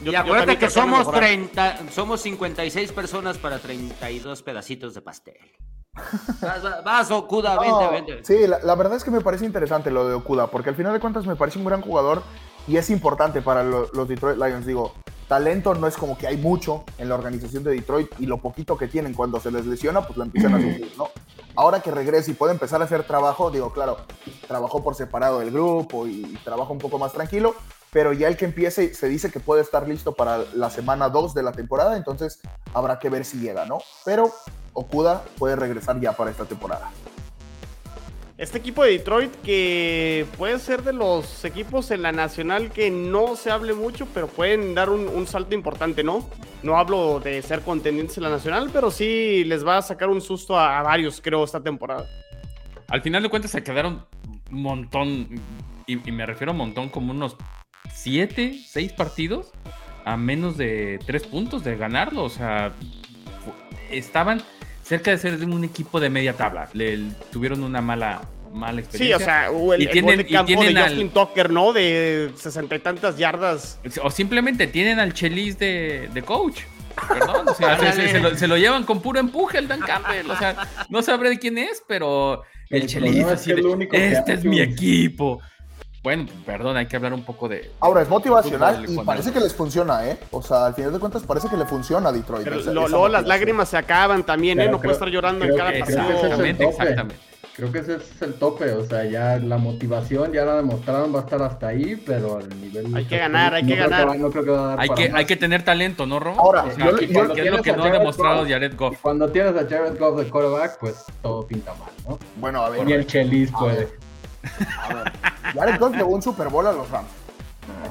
[0.03, 1.21] Yo- y acuérdate que somos mejorar.
[1.21, 5.35] 30, somos 56 personas para 32 pedacitos de pastel.
[6.41, 8.23] Vas, vas, vas, Okuda, No, vente, vente.
[8.23, 10.93] Sí, la, la verdad es que me parece interesante lo de Okuda, porque al final
[10.93, 12.21] de cuentas me parece un gran jugador
[12.67, 14.65] y es importante para lo- los Detroit Lions.
[14.65, 14.93] Digo,
[15.27, 18.77] talento no es como que hay mucho en la organización de Detroit y lo poquito
[18.77, 21.09] que tienen cuando se les lesiona, pues lo empiezan a sufrir, ¿no?
[21.55, 23.97] Ahora que regrese y puede empezar a hacer trabajo, digo, claro,
[24.47, 27.55] trabajó por separado del grupo y, y trabaja un poco más tranquilo,
[27.91, 31.33] pero ya el que empiece se dice que puede estar listo para la semana 2
[31.33, 32.39] de la temporada, entonces
[32.75, 33.79] habrá que ver si llega, ¿no?
[34.05, 34.31] Pero
[34.73, 36.91] Okuda puede regresar ya para esta temporada.
[38.37, 43.35] Este equipo de Detroit que puede ser de los equipos en la nacional que no
[43.35, 46.29] se hable mucho, pero pueden dar un, salto importante, ¿no?
[46.61, 50.21] No hablo de ser contendientes en la nacional, pero sí les va a sacar un
[50.21, 52.05] susto a, varios, creo, esta temporada.
[52.89, 54.05] Al final de cuentas se quedaron
[54.51, 55.29] un montón,
[55.87, 57.37] y, me refiero a un montón, como unos
[57.91, 59.51] 7, 6 partidos
[60.05, 62.25] a menos de 3 puntos de ganarlo.
[62.25, 62.71] O sea,
[63.89, 64.43] estaban
[64.87, 66.69] cerca de ser un equipo de media tabla.
[66.73, 66.99] Le,
[67.31, 68.21] tuvieron una mala,
[68.53, 69.17] mala Sí, experiencia.
[69.17, 71.09] o sea, hubo el, Y el tienen- gol de y campo tienen de al- Justin
[71.09, 71.73] Tucker, ¿no?
[71.73, 73.79] De sesenta y tantas yardas.
[74.03, 76.61] O simplemente tienen al Chelis de, de coach.
[77.09, 79.81] Perdón, o sea, se, se- se lo, se lo llevan con puro empuje el Dan
[79.81, 80.29] Campbell.
[80.31, 80.55] O sea,
[80.89, 84.59] no sabré de quién es, pero el, El Chelis así es de, este es mi
[84.61, 85.39] equipo.
[86.03, 87.71] Bueno, perdón, hay que hablar un poco de.
[87.79, 90.17] Ahora es motivacional y parece que les funciona, ¿eh?
[90.31, 92.43] O sea, al final de cuentas parece que le funciona a Detroit.
[92.45, 94.69] Pero esa- lo- esa luego las lágrimas se acaban también, ¿eh?
[94.69, 95.85] No puede estar llorando en cada partido.
[95.85, 96.75] creo que ese es el Exactamente, tope.
[96.83, 97.15] exactamente.
[97.57, 101.21] Creo que ese es el tope, o sea, ya la motivación ya la demostraron, va
[101.21, 102.95] a estar hasta ahí, pero al nivel...
[102.95, 104.09] Hay que ganar, hay que ganar.
[104.09, 106.35] va- no creo que va a dar Hay que, hay que tener talento, ¿no, Ro?
[106.37, 108.49] Ahora, O sea, yo- que- yo- que es lo que no ha demostrado Goff.
[108.49, 108.97] Jared Goff.
[109.01, 112.19] cuando tienes a Jared Goff de quarterback, pues todo pinta mal, ¿no?
[112.35, 112.87] Bueno, a ver.
[112.87, 113.87] Y el Chelis puede.
[114.81, 115.11] A ver.
[115.53, 117.09] Jared Goff llevó un Super Bowl a los Rams.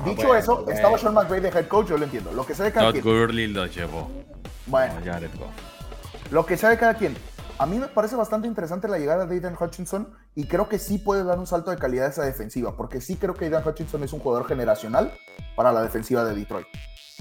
[0.04, 0.70] Dicho bueno, eso, bueno.
[0.72, 2.32] estaba Sean McVay de head coach, yo lo entiendo.
[2.32, 3.04] Lo que sea de cada Todd quien.
[3.04, 4.10] Gurley lo llevó.
[4.66, 5.50] Bueno, No, Jared Goff.
[6.32, 7.16] lo que sea de cada quien.
[7.58, 10.98] A mí me parece bastante interesante la llegada de Aiden Hutchinson y creo que sí
[10.98, 14.02] puede dar un salto de calidad a esa defensiva, porque sí creo que Aiden Hutchinson
[14.04, 15.12] es un jugador generacional
[15.56, 16.66] para la defensiva de Detroit.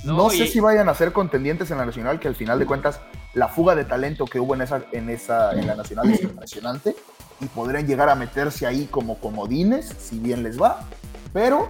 [0.04, 2.60] No, No, sé y- si vayan a ser contendientes en la nacional, que al final
[2.60, 3.00] de cuentas
[3.34, 6.95] la fuga de talento que hubo en esa, en esa, en la nacional es impresionante
[7.41, 10.82] y podrían llegar a meterse ahí como comodines, si bien les va,
[11.34, 11.67] pero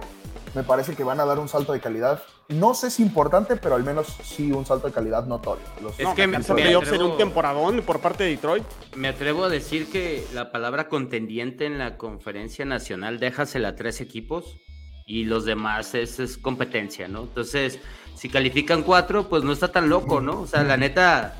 [0.54, 2.22] me parece que van a dar un salto de calidad.
[2.48, 5.64] No sé si importante, pero al menos sí un salto de calidad notorio.
[5.82, 8.30] Los- Es No, que me- a me playoffs en atrevo- un temporadón por parte de
[8.30, 8.64] Detroit.
[8.94, 14.00] Me atrevo a decir que la palabra contendiente en la conferencia nacional déjasela a tres
[14.00, 14.58] equipos
[15.06, 17.22] y los demás es, es competencia, ¿no?
[17.22, 17.80] Entonces,
[18.14, 20.40] si califican cuatro, pues no está tan loco, ¿no?
[20.42, 21.34] O sea, la neta,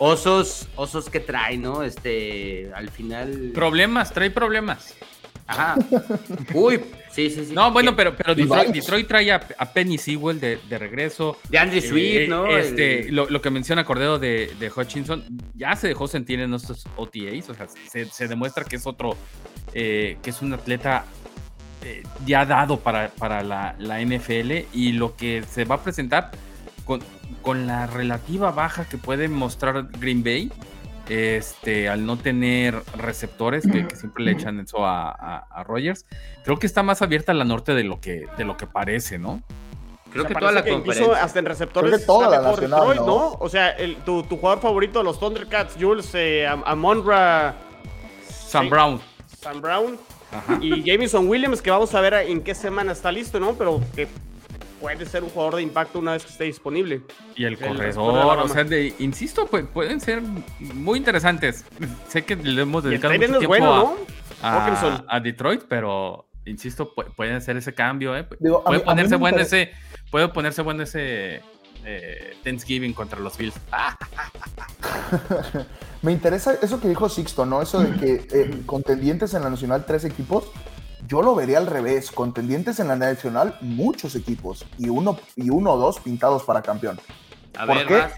[0.00, 1.82] osos, osos que trae, ¿no?
[1.84, 3.52] Este, al final.
[3.54, 4.96] Problemas, trae problemas.
[5.46, 5.74] Ajá.
[6.54, 7.52] Uy, sí, sí, sí.
[7.52, 11.36] No, bueno, pero, pero Detroit, trae a, a Penny Sewell de, de regreso.
[11.48, 12.46] De Andy Eh, ¿no?
[12.56, 16.54] Este, El- lo, lo que menciona Cordero de, de Hutchinson, ya se dejó sentir en
[16.54, 19.16] estos OTAs, o sea, se, se demuestra que es otro,
[19.74, 21.04] eh, que es un atleta
[21.84, 26.30] eh, ya dado para, para la, la NFL y lo que se va a presentar
[26.90, 27.00] con,
[27.42, 30.50] con la relativa baja que puede mostrar Green Bay,
[31.08, 36.04] este, al no tener receptores, que, que siempre le echan eso a, a, a Rogers,
[36.44, 39.18] creo que está más abierta a la norte de lo que, de lo que parece,
[39.20, 39.40] ¿no?
[40.10, 42.36] creo O sea, que toda la parece incluso hasta en receptores Creo que toda está
[42.36, 43.06] la mejor Detroit, ¿no?
[43.06, 43.36] ¿no?
[43.38, 47.54] O sea, el- tu, tu jugador favorito de los Thundercats, Jules, eh, Am- Amonra
[48.28, 48.70] Sam Sí.
[48.70, 49.00] Brown.
[49.40, 49.98] Sam Brown
[50.32, 50.58] Ajá.
[50.60, 53.52] y Jameson Williams, que vamos a ver en qué semana está listo, ¿no?
[53.54, 54.08] Pero que
[54.80, 57.02] puede ser un jugador de impacto una vez que esté disponible.
[57.36, 60.22] Y el corredor, o sea, de- insisto, pu- pueden ser
[60.58, 61.64] muy interesantes.
[62.08, 63.96] Sé que le hemos dedicado mucho tiempo bueno,
[64.42, 65.04] a, ¿no?
[65.08, 68.26] a- Detroit, pero insisto, pu- pueden hacer ese cambio, ¿eh?
[68.40, 69.70] Digo, puede mí- ponerse bueno ese,
[70.10, 71.42] puede ponerse bueno ese
[71.84, 73.54] eh, Thanksgiving contra los Bills.
[76.02, 77.60] Me interesa eso que dijo Sixto, ¿no?
[77.60, 80.50] Eso de que eh, contendientes en la nacional tres equipos.
[81.10, 82.12] Yo lo vería al revés.
[82.12, 87.00] Contendientes en la nacional muchos equipos y uno, y uno o dos pintados para campeón.
[87.58, 87.98] A ¿Por ver, qué?
[87.98, 88.12] vas.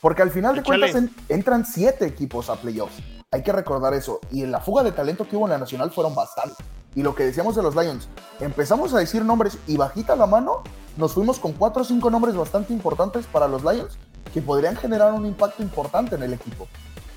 [0.00, 3.02] Porque al final de cuentas en- entran siete equipos a playoffs.
[3.32, 4.20] Hay que recordar eso.
[4.32, 6.56] Y en la fuga de talento que hubo en la nacional fueron bastantes.
[6.94, 8.08] Y lo que decíamos de los Lions,
[8.40, 10.62] empezamos a decir nombres y bajita la mano,
[10.96, 13.98] nos fuimos con cuatro o cinco nombres bastante importantes para los Lions
[14.32, 16.66] que podrían generar un impacto importante en el equipo.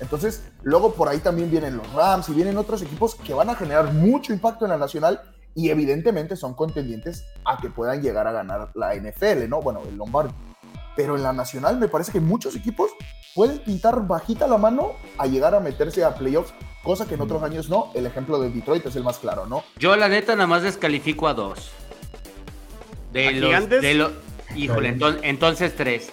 [0.02, 3.54] Entonces, luego por ahí también vienen los Rams y vienen otros equipos que van a
[3.54, 5.20] generar mucho impacto en la nacional
[5.54, 9.62] y evidentemente son contendientes a que puedan llegar a ganar la NFL, ¿no?
[9.62, 10.34] Bueno, el Lombardi.
[10.96, 12.90] Pero en la nacional me parece que muchos equipos
[13.34, 16.52] pueden pintar bajita la mano a llegar a meterse a playoffs,
[16.84, 17.90] cosa que en otros años no.
[17.94, 19.62] El ejemplo de Detroit es el más claro, ¿no?
[19.78, 21.70] Yo, la neta, nada más descalifico a dos.
[23.12, 23.82] De ¿A los, Gigantes?
[23.82, 24.10] de lo-
[24.56, 26.10] Híjole, enton- entonces tres.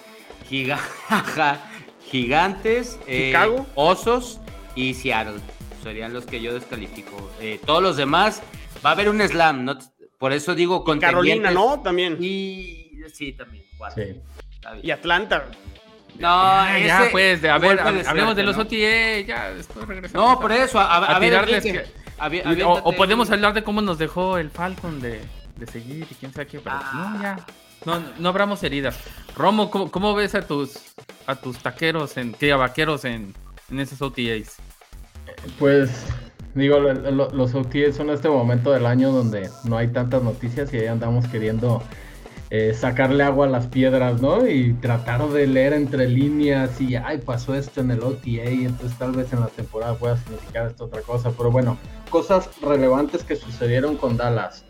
[0.48, 0.78] Giga-
[2.10, 3.66] gigantes, eh, Chicago.
[3.74, 4.40] Osos
[4.74, 5.40] y Seattle.
[5.82, 7.30] Serían los que yo descalifico.
[7.40, 8.42] Eh, todos los demás,
[8.84, 9.78] va a haber un slam, ¿no?
[10.18, 11.54] Por eso digo Carolina, contendientes.
[11.54, 11.80] ¿no?
[11.80, 12.16] También.
[12.20, 13.64] Y sí, también.
[13.94, 14.20] Sí.
[14.82, 15.46] Y Atlanta.
[16.18, 18.62] No, Ah, ya, ese pues, de- a ver, hablemos de los ¿no?
[18.62, 20.28] OTA, ya, después regresamos.
[20.34, 23.62] No, por eso, a, a- A a ver, Enrique, que- O, o podemos hablar de
[23.62, 25.22] cómo nos dejó el Falcon de,
[25.56, 27.12] de seguir y quién sabe qué, pero Ah.
[27.16, 27.46] no, ya.
[27.86, 28.96] No, no abramos heridas.
[29.36, 30.78] Romo, ¿cómo, cómo ves a tus
[31.26, 33.34] a tus taqueros en a vaqueros en,
[33.70, 34.56] en esos OTAs?
[35.58, 35.90] Pues
[36.54, 40.72] digo, lo- lo- los OTAs son este momento del año donde no hay tantas noticias
[40.74, 41.82] y ahí andamos queriendo
[42.50, 44.46] eh, sacarle agua a las piedras, ¿no?
[44.48, 49.12] Y tratar de leer entre líneas y, ay, pasó esto en el OTA, entonces tal
[49.12, 51.30] vez en la temporada pueda significar esto otra cosa.
[51.36, 51.78] Pero bueno,
[52.10, 54.64] cosas relevantes que sucedieron con Dallas.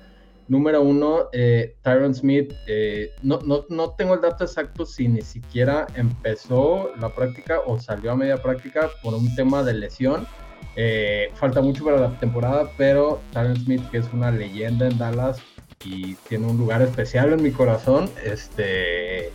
[0.51, 5.23] Número uno, eh, Tyron Smith, eh, no, no, no tengo el dato exacto si ni
[5.23, 10.27] siquiera empezó la práctica o salió a media práctica por un tema de lesión.
[10.75, 15.39] Eh, falta mucho para la temporada, pero Tyron Smith, que es una leyenda en Dallas
[15.85, 19.31] y tiene un lugar especial en mi corazón, este,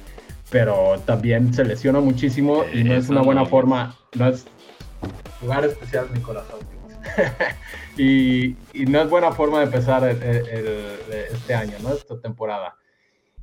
[0.51, 4.43] pero también se lesiona muchísimo y no es una buena forma, no es
[5.41, 6.74] lugar especial en mi corazón.
[7.97, 8.55] y,
[8.87, 11.93] no es buena forma de empezar este año, ¿no?
[11.93, 12.75] Esta temporada.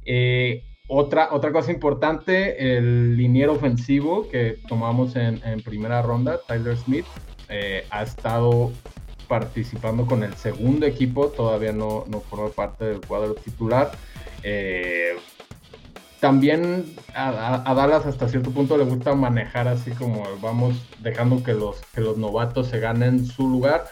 [0.04, 6.76] Eh, otra, otra cosa importante, el liniero ofensivo que tomamos en, en primera ronda, Tyler
[6.76, 7.06] Smith,
[7.48, 8.72] eh, ha estado
[9.28, 13.92] participando con el segundo equipo, todavía no, no forma parte del cuadro titular.
[14.42, 15.16] Eh,
[16.22, 16.84] también
[17.16, 21.52] a, a- a Dallas hasta cierto punto le gusta manejar así como vamos dejando que
[21.52, 23.86] los, que los novatos se ganen su lugar.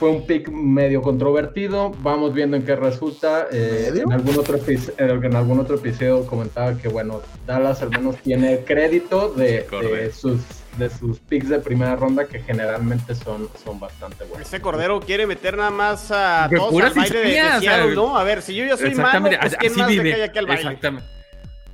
[0.00, 3.46] Fue un pick medio controvertido, vamos viendo en qué resulta.
[3.52, 8.16] Eh, en, algún otro, epi- en algún otro episodio comentaba que bueno, Dallas al menos
[8.16, 9.66] tiene crédito de,
[10.12, 10.40] sus,
[10.78, 14.46] de sus picks de primera ronda que generalmente son, son bastante buenos.
[14.46, 17.60] Ese Cordero quiere meter nada más a De todos al baile de, de sinfonía, o
[17.60, 18.16] sea, Seattle, ¿no?
[18.18, 20.14] A ver, si yo ya soy malo, pues así ¿quién más vive.
[20.14, 20.62] hay aquí al baile?
[20.62, 21.08] Exactamente.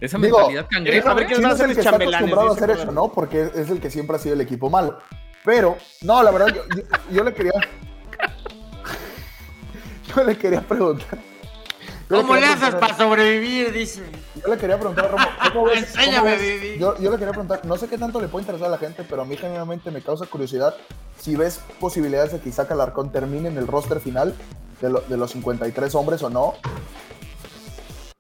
[0.01, 1.11] Esa Digo, mentalidad cangreja.
[1.11, 3.13] a ver quién ser el que está acostumbrado a hacer eso, ¿no?
[3.13, 4.99] Porque es el que siempre ha sido el equipo malo.
[5.45, 7.53] Pero, no, la verdad, yo, yo- yo le quería.
[10.15, 11.19] Yo le quería preguntar.
[12.11, 13.73] ¿Cómo le haces para sobrevivir?
[13.73, 14.03] Dice.
[14.43, 16.79] Yo le quería preguntar a Romo, ¿cómo ves- Enséñame, cómo ves?
[16.79, 19.05] Yo, yo le quería preguntar, no sé qué tanto le puede interesar a la gente,
[19.09, 20.75] pero a mí genuinamente me causa curiosidad
[21.19, 24.35] si ves posibilidades de que Isaac Alarcón termine en el roster final
[24.81, 26.55] de, lo- de los 53 hombres o no.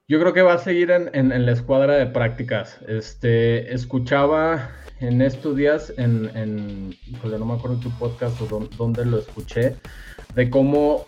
[0.08, 2.78] Yo creo que va a seguir en, en- en la escuadra de prácticas.
[2.88, 8.46] Este, escuchaba en estos días, en, en híjole, no me acuerdo en qué podcast o
[8.46, 9.76] dón- dónde lo escuché,
[10.34, 11.06] de cómo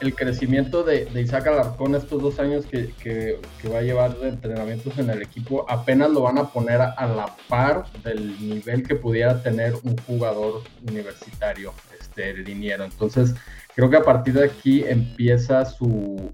[0.00, 3.38] el crecimiento de, de Isaac Alarcón estos dos años que,
[3.72, 7.36] va a llevar de entrenamientos en el equipo, apenas lo van a poner a, la
[7.48, 12.84] par del nivel que pudiera tener un jugador universitario, este, liniero.
[12.84, 13.34] Entonces,
[13.74, 16.32] creo que a partir de aquí empieza su,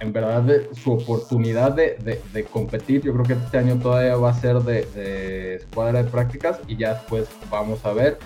[0.00, 0.44] en verdad
[0.74, 1.98] su oportunidad de,
[2.32, 3.02] de- competir.
[3.02, 6.94] Yo creo que este año todavía va a ser de escuadra de prácticas y ya
[6.94, 8.18] después vamos a ver.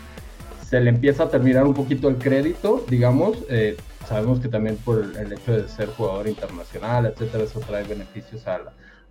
[0.69, 3.39] Se le empieza a terminar un poquito el crédito, digamos.
[3.49, 3.77] eh,
[4.09, 8.63] sabemos que también por el, hecho de ser jugador internacional, etcétera, eso trae beneficios al,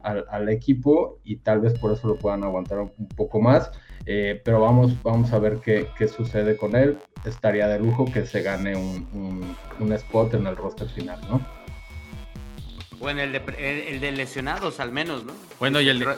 [0.04, 3.72] al, al equipo y tal vez por eso lo puedan aguantar un, un poco más.
[4.06, 6.98] eh, pero vamos, vamos a ver qué, qué sucede con él.
[7.26, 11.42] Estaría de lujo que se gane un, un- un spot en el roster final, ¿no?
[13.00, 15.34] O en el de, el, el de lesionados, al menos, ¿no?
[15.60, 16.16] Bueno, y, el, tra-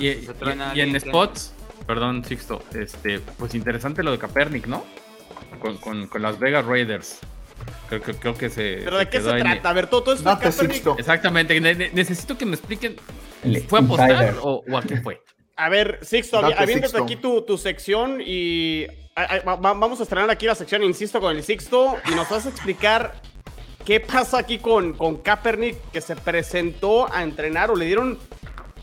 [0.75, 1.53] y, en spots,
[1.85, 4.83] perdón, Sixto, este, pues interesante lo de Kaepernick, ¿no?
[5.59, 7.19] Con, con, con las Vegas Raiders.
[7.89, 8.81] Creo, que creo que se.
[8.83, 9.41] ¿Pero de se qué se ahí.
[9.41, 9.69] trata?
[9.69, 10.95] A ver, todo, todo esto Kaepernick- Sixto.
[10.99, 12.95] Exactamente, ne- ne- necesito que me expliquen.
[13.67, 15.21] ¿Fue a apostar o, o a qué fue?
[15.55, 17.03] A ver, Sixto, aviéntate Sixto.
[17.03, 21.35] aquí tu, tu sección y a- a- vamos a estrenar aquí la sección, insisto, con
[21.35, 23.19] el Sixto y nos vas a explicar
[23.85, 28.19] qué pasa aquí con, con Kaepernick que se presentó a entrenar o le dieron...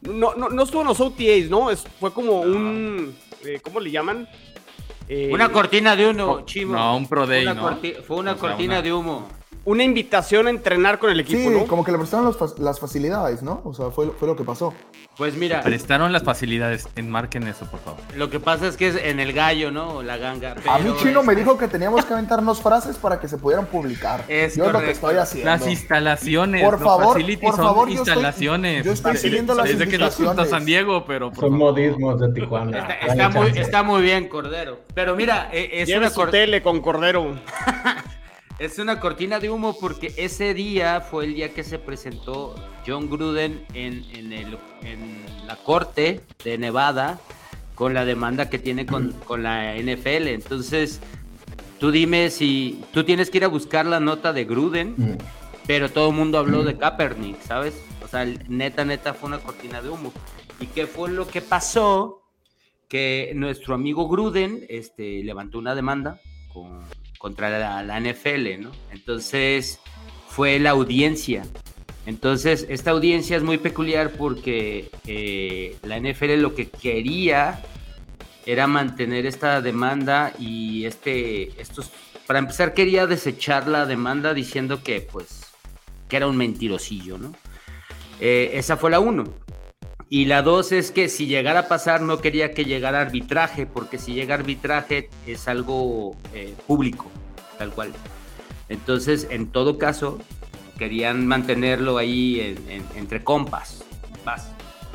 [0.02, 1.70] No, no, no estuvo en los OTAs, ¿no?
[1.70, 3.16] Es- fue como un...
[3.44, 4.28] eh, ¿Cómo le llaman?
[5.08, 6.74] Eh, Una cortina de humo, No, Chimo.
[6.74, 7.78] no, un Pro Day, ¿no?
[8.06, 9.28] Fue una O sea, cortina una- de humo.
[9.64, 11.66] Una invitación a entrenar con el equipo, Sí, ¿no?
[11.66, 13.62] como que le prestaron los las facilidades, ¿no?
[13.64, 14.74] O sea, fue, fue lo que pasó.
[15.16, 16.88] Pues mira, Prestaron las facilidades.
[16.96, 18.00] Enmarquen eso, por favor.
[18.16, 20.02] lo que pasa es que es en el gallo, ¿no?
[20.02, 20.56] La ganga.
[20.68, 24.24] A mí Chino me dijo que teníamos que aventarnos frases para que se pudieran publicar.
[24.28, 25.50] Es yo es lo que estoy haciendo.
[25.50, 28.84] Las instalaciones, Por favor, por son yo estoy- instalaciones.
[28.84, 30.44] yo estoy siguiendo las Desde que nos gusta.
[30.46, 31.72] San Diego, pero por Son favor.
[31.72, 32.78] modismos de Tijuana.
[32.78, 33.60] Está, está muy, chance.
[33.60, 34.80] está muy bien, Cordero.
[34.94, 37.34] Pero mira, eh, es Lleve una, cor- tele con Cordero.
[38.58, 42.54] Es una cortina de humo porque ese día fue el día que se presentó
[42.86, 47.18] John Gruden en, en, el, en la corte de Nevada
[47.74, 50.28] con la demanda que tiene con, con, la NFL.
[50.28, 51.00] Entonces,
[51.80, 55.18] tú dime si tú tienes que ir a buscar la nota de Gruden, mm.
[55.66, 57.74] pero todo el mundo habló de Kaepernick, ¿sabes?
[58.04, 60.12] O sea, neta, neta fue una cortina de humo.
[60.60, 62.22] ¿Y qué fue lo que pasó?
[62.88, 66.20] Que nuestro amigo Gruden este, levantó una demanda
[66.52, 66.84] con
[67.18, 68.72] contra la, NFL, ¿no?
[68.90, 69.80] Entonces
[70.28, 71.44] fue la audiencia.
[72.06, 77.62] Entonces, esta audiencia es muy peculiar porque eh, la NFL lo que quería
[78.44, 81.90] era mantener esta demanda y este, estos,
[82.26, 85.46] para empezar quería desechar la demanda diciendo que pues,
[86.08, 87.34] que era un mentirosillo, ¿no?
[88.20, 89.24] Eh, esa fue la uno.
[90.14, 93.98] Y la dos es que si llegara a pasar, no quería que llegara arbitraje, porque
[93.98, 97.06] si llega arbitraje es algo eh, público,
[97.58, 97.92] tal cual.
[98.68, 100.20] Entonces, en todo caso,
[100.78, 102.56] querían mantenerlo ahí
[102.94, 103.82] entre compas.
[104.24, 104.50] Vas.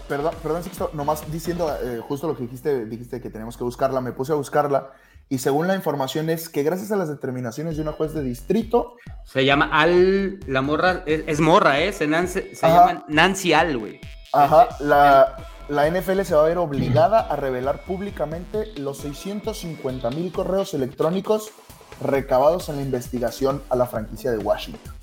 [0.08, 4.00] Perdón, perdón, Sixto, nomás diciendo eh, justo lo que dijiste, dijiste que tenemos que buscarla,
[4.00, 4.94] me puse a buscarla
[5.28, 8.96] y según la información es que gracias a las determinaciones de una juez de distrito...
[9.26, 11.92] Se llama Al, la morra, es, morra, ¿eh?
[11.92, 14.00] Se, se llama Nancy Al, güey.
[14.32, 15.36] Ajá, la,
[15.70, 21.52] la, NFL se va a ver obligada a revelar públicamente los 650 mil correos electrónicos
[22.02, 24.94] recabados en la investigación a la franquicia de Washington.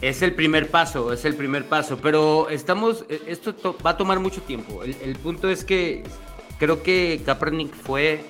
[0.00, 3.54] Es el primer paso, es el primer paso, pero estamos, e, esto
[3.84, 4.82] va a tomar mucho tiempo.
[4.82, 6.02] El, punto es que
[6.58, 8.24] creo que Kaepernick fue,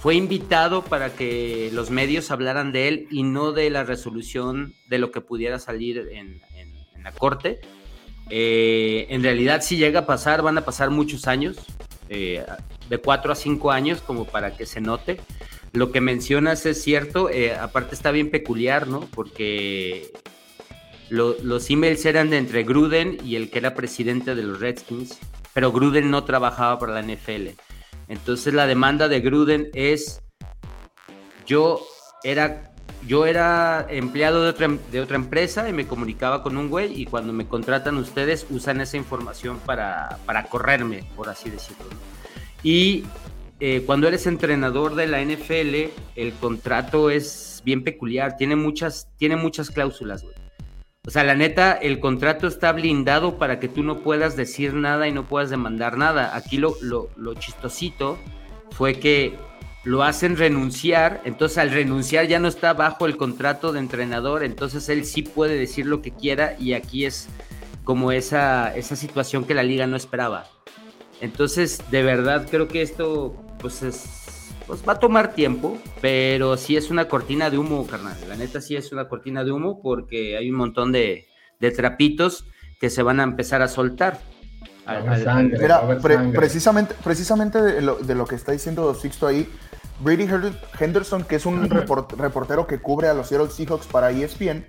[0.00, 4.98] fue invitado para que los medios hablaran de él y no de la resolución de
[4.98, 7.60] lo que pudiera salir en, en la corte
[8.30, 11.56] eh, en realidad, si llega a pasar, van a pasar muchos años,
[12.08, 12.44] eh,
[12.88, 15.20] de cuatro a cinco años, como para que se note.
[15.72, 19.00] Lo que mencionas es cierto, eh, aparte está bien peculiar, ¿no?
[19.00, 20.12] Porque
[21.08, 25.18] los emails eran de entre Gruden y el que era presidente de los Redskins,
[25.52, 27.48] pero Gruden no trabajaba para la NFL.
[28.08, 30.22] Entonces la demanda de Gruden es,
[31.46, 31.86] yo
[32.24, 32.71] era
[33.06, 37.06] yo era empleado de otra, de otra empresa y me comunicaba con un güey y
[37.06, 41.84] cuando me contratan ustedes usan esa información para, para correrme, por así decirlo.
[42.62, 43.04] Y
[43.58, 49.36] eh, cuando eres entrenador de la NFL, el contrato es bien peculiar, tiene muchas, tiene
[49.36, 50.34] muchas cláusulas, güey.
[51.04, 55.08] O sea, la neta, el contrato está blindado para que tú no puedas decir nada
[55.08, 56.36] y no puedas demandar nada.
[56.36, 58.18] Aquí lo, lo, lo chistosito
[58.70, 59.36] fue que
[59.84, 64.88] lo hacen renunciar, entonces al renunciar ya no está bajo el contrato de entrenador, entonces
[64.88, 67.28] él sí puede decir lo que quiera y aquí es
[67.84, 70.46] como esa, esa situación que la liga no esperaba.
[71.20, 76.76] Entonces, de verdad creo que esto pues es, pues va a tomar tiempo, pero sí
[76.76, 78.16] es una cortina de humo, carnal.
[78.28, 81.26] La neta sí es una cortina de humo porque hay un montón de,
[81.76, 82.46] trapitos
[82.80, 84.18] que se van a empezar a soltar.
[86.32, 89.48] precisamente, precisamente de lo, de lo, que está diciendo Sixto ahí,
[90.02, 90.28] Brady
[90.80, 94.66] Henderson, que es un reportero que cubre a los Seattle Seahawks para ESPN,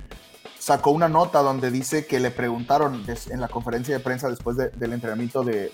[0.60, 4.94] sacó una nota donde dice que le preguntaron en la conferencia de prensa después del
[4.94, 5.72] entrenamiento de,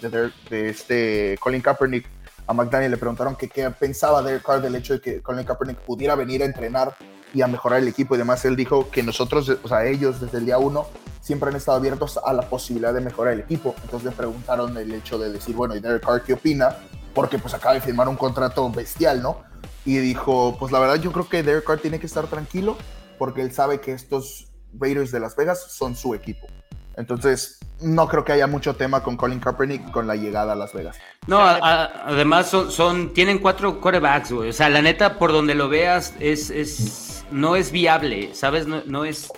[0.50, 2.08] este Colin Kaepernick
[2.48, 5.78] a McDaniel, le preguntaron que qué pensaba Derek Carr del hecho de que Colin Kaepernick
[5.80, 6.96] pudiera venir a entrenar
[7.34, 8.44] y a mejorar el equipo y demás.
[8.46, 10.88] Él dijo que nosotros, o sea, ellos desde el día uno
[11.22, 13.76] siempre han estado abiertos a la posibilidad de mejorar el equipo.
[13.84, 16.78] Entonces le preguntaron el hecho de decir, bueno, ¿y Derek Carr qué opina?
[17.14, 19.49] Porque pues acaba de firmar un contrato bestial, ¿no?
[19.86, 22.78] Y dijo, pues la verdad yo creo que Derek Carr tiene que estar tranquilo
[23.18, 26.48] porque él sabe que estos Raiders de Las Vegas son su equipo.
[26.96, 30.74] Entonces, no creo que haya mucho tema con Colin Kaepernick con la llegada a Las
[30.74, 30.98] Vegas.
[31.28, 34.50] No, además son, son, tienen cuatro quarterbacks, güey.
[34.50, 38.68] O sea, la neta, por donde lo veas, es, es no es viable, ¿sabes?
[38.68, 39.32] No, no, es,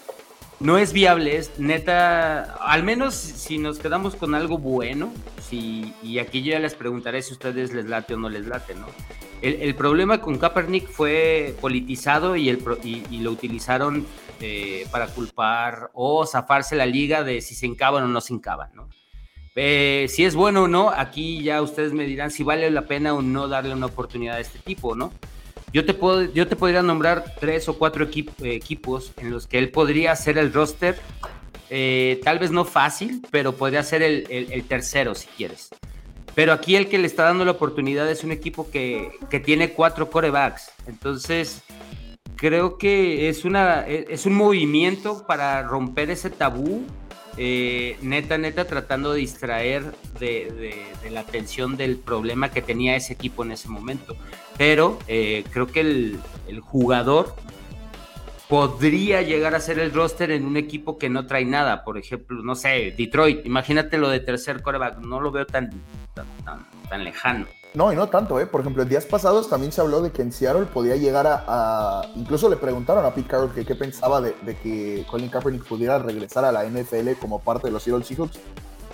[0.60, 5.12] no es viable, es neta, al menos si nos quedamos con algo bueno,
[5.52, 8.74] si, y aquí yo ya les preguntaré si ustedes les late o no les late,
[8.74, 8.88] ¿no?
[9.42, 14.06] El, problema con Kaepernick fue politizado y, el, y, lo utilizaron
[14.40, 18.70] eh, para culpar o zafarse la liga de si se encaban o no se encaban,
[18.76, 18.88] ¿no?
[19.56, 23.16] Eh, si es bueno o no, aquí ya ustedes me dirán si vale la pena
[23.16, 25.12] o no darle una oportunidad a este tipo, ¿no?
[25.74, 29.72] Yo te, puedo, yo te podría nombrar tres o cuatro equipos en los que él
[29.72, 31.00] podría hacer el roster,
[31.74, 35.70] eh, tal vez no fácil, pero podría ser el, tercero si quieres.
[36.36, 39.12] Pero aquí el que le está dando la oportunidad es un equipo que,
[39.46, 40.70] tiene cuatro corebacks.
[40.86, 41.64] Entonces,
[42.36, 46.86] creo que es, una, es un movimiento para romper ese tabú.
[47.38, 50.74] Eh, neta, neta, tratando de distraer de,
[51.10, 54.18] la atención del problema que tenía ese equipo en ese momento.
[54.58, 56.20] Pero eh, creo que el,
[56.60, 57.34] jugador
[58.52, 61.86] podría llegar a ser el roster en un equipo que no trae nada.
[61.86, 63.46] Por ejemplo, no sé, Detroit.
[63.46, 64.98] Imagínate lo de tercer coreback.
[64.98, 65.70] No lo veo tan,
[66.14, 66.26] tan,
[66.90, 67.46] tan, lejano.
[67.76, 68.46] No, y no tanto, ¿eh?
[68.48, 71.46] Por ejemplo, en días pasados también se habló de que en Seattle podía llegar a...
[71.48, 75.64] a- incluso le preguntaron a Pete Carroll que qué pensaba de, de que Colin Kaepernick
[75.64, 78.38] pudiera regresar a la NFL como parte de los Seattle Seahawks,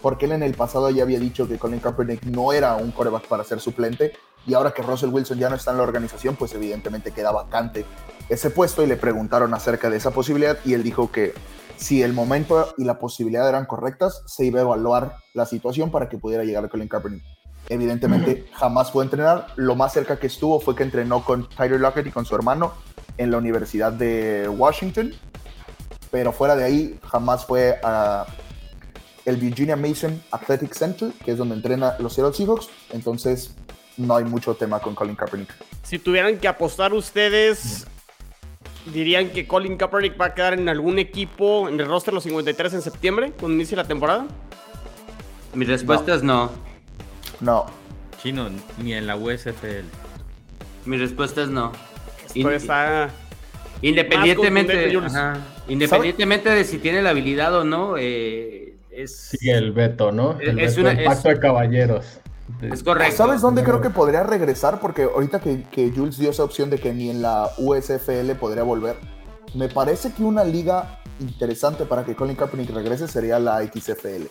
[0.03, 3.25] porque él en el pasado ya había dicho que Colin Kaepernick no era un coreback
[3.25, 4.13] para ser suplente,
[4.45, 7.83] y ahora que Russell Wilson ya no está en la organización, pues evidentemente queda vacante
[8.29, 11.33] ese puesto, y le preguntaron acerca de esa posibilidad, y él dijo que
[11.77, 16.09] si el momento y la posibilidad eran correctas, se iba a evaluar la situación para
[16.09, 17.23] que pudiera llegar a Colin Kaepernick.
[17.69, 19.47] Evidentemente jamás fue a entrenar.
[19.57, 22.73] Lo más cerca que estuvo fue que entrenó con Tyler Lockett y con su hermano
[23.17, 25.13] en la Universidad de Washington.
[26.09, 28.25] Pero fuera de ahí jamás fue a
[29.25, 32.69] el Virginia Mason Athletic Center, que es donde entrena los Seattle Seahawks.
[32.91, 33.53] Entonces
[33.97, 35.53] no hay mucho tema con Colin Kaepernick.
[35.83, 37.85] Si tuvieran que apostar ustedes,
[38.93, 42.73] dirían que Colin Kaepernick va a quedar en algún equipo en el roster los 53
[42.75, 44.25] en septiembre, cuando inicie la temporada.
[45.53, 46.51] Mi respuesta es no.
[47.39, 47.65] No.
[48.21, 48.49] Chino,
[48.81, 49.85] ni en la USFL.
[50.85, 51.71] Mi respuesta es no.
[52.25, 53.09] Esto In- está...
[53.81, 60.39] Independientemente, ajá, de si tiene la habilidad o no, eh, es, Sigue el veto, ¿no?
[60.39, 62.19] El Es veto una- es- pacto de caballeros.
[62.61, 63.17] Es correcto.
[63.17, 64.79] ¿Sabes dónde creo que podría regresar?
[64.79, 68.63] Porque ahorita que, que Jules dio esa opción de que ni en la USFL podría
[68.63, 68.97] volver,
[69.53, 74.25] me parece que una liga interesante para que Colin Kaepernick regrese sería la XFL.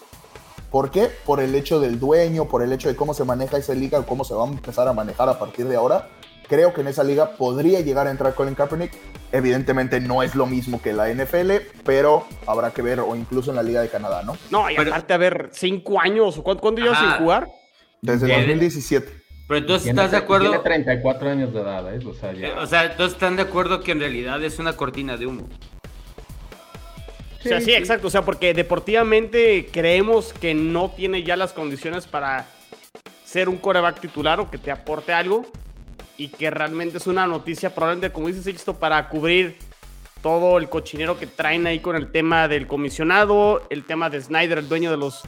[0.71, 1.11] ¿Por qué?
[1.25, 4.25] Por el hecho del dueño, por el hecho de cómo se maneja esa liga, cómo
[4.25, 6.09] se va a empezar a manejar a partir de ahora.
[6.49, 8.93] Creo que en esa liga podría llegar a entrar Colin Kaepernick.
[9.33, 11.53] Evidentemente no es lo mismo que la NFL,
[11.85, 14.37] pero habrá que ver, o incluso en la Liga de Canadá, ¿no?
[14.51, 17.49] No, y aparte, a ver, cinco años, ¿o cuánto, cuánto llevas sin jugar?
[18.03, 19.13] Desde Tiene- 2017.
[19.49, 22.01] Pero entonces Tiene- estás de acuerdo, Tiene 34 años de edad, ¿eh?
[22.05, 22.59] O sea, ya.
[22.61, 25.49] O sea, entonces están de acuerdo que en realidad es una cortina de humo.
[27.45, 28.09] o sea, sí, exacto.
[28.09, 32.47] O sea, porque deportivamente creemos que no tiene ya las condiciones para
[33.25, 35.47] ser un coreback titular o que te aporte algo.
[36.19, 39.59] Y que realmente es una noticia, probablemente, como dices, esto para cubrir
[40.23, 44.59] todo el cochinero que traen ahí con el tema del comisionado, el tema de Snyder,
[44.59, 45.21] el dueño de los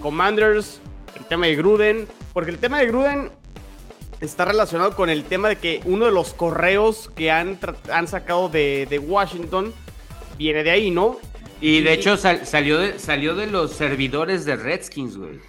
[0.00, 0.80] Commanders,
[1.16, 2.08] el tema de Gruden.
[2.32, 3.30] Porque el tema de Gruden
[4.20, 7.58] está relacionado con el tema de que uno de los correos que han,
[7.92, 9.72] han sacado de, de Washington
[10.38, 11.18] viene de ahí, ¿no?
[11.60, 15.40] Y de hecho sal- salió, de, salió de los servidores de Redskins, güey.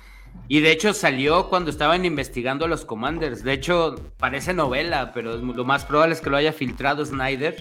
[0.48, 3.44] Y de hecho salió cuando estaban investigando a los Commanders.
[3.44, 7.56] De hecho, parece novela, pero lo más probable es que lo haya filtrado Snyder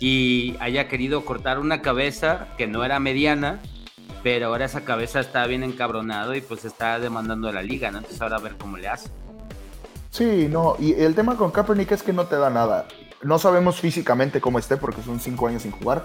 [0.00, 3.60] y haya querido cortar una cabeza que no era mediana,
[4.22, 7.98] pero ahora esa cabeza está bien encabronado y pues está demandando a la liga, ¿no?
[7.98, 9.10] Entonces ahora a ver cómo le hace.
[10.10, 12.86] Sí, no, y el tema con Kaepernick es que no te da nada.
[13.22, 16.04] No sabemos físicamente cómo esté porque son cinco años sin jugar.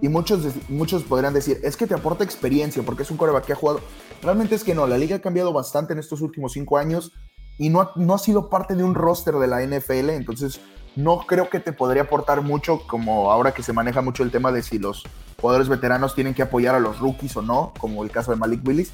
[0.00, 3.52] Y muchos, muchos podrían decir, es que te aporta experiencia porque es un coreback que
[3.52, 3.80] ha jugado.
[4.20, 7.12] Realmente es que no, la liga ha cambiado bastante en estos últimos cinco años
[7.58, 10.60] y no ha, no ha sido parte de un roster de la NFL, entonces
[10.96, 14.52] no creo que te podría aportar mucho como ahora que se maneja mucho el tema
[14.52, 15.04] de si los
[15.40, 18.66] jugadores veteranos tienen que apoyar a los rookies o no, como el caso de Malik
[18.66, 18.92] Willis.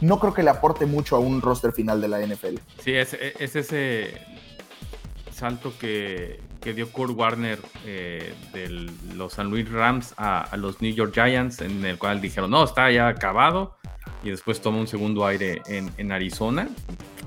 [0.00, 2.56] No creo que le aporte mucho a un roster final de la NFL.
[2.82, 4.20] Sí, es, es ese
[5.30, 8.68] salto que, que dio Kurt Warner eh, de
[9.14, 12.64] los San Luis Rams a, a los New York Giants, en el cual dijeron, no,
[12.64, 13.76] está ya acabado.
[14.22, 16.68] Y después toma un segundo aire en, en Arizona,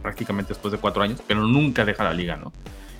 [0.01, 2.51] prácticamente después de cuatro años, pero nunca deja la liga, ¿no?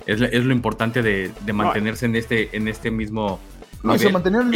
[0.08, 3.38] Es, la- es lo importante de, de mantenerse en, este, en este mismo
[3.84, 3.98] No, y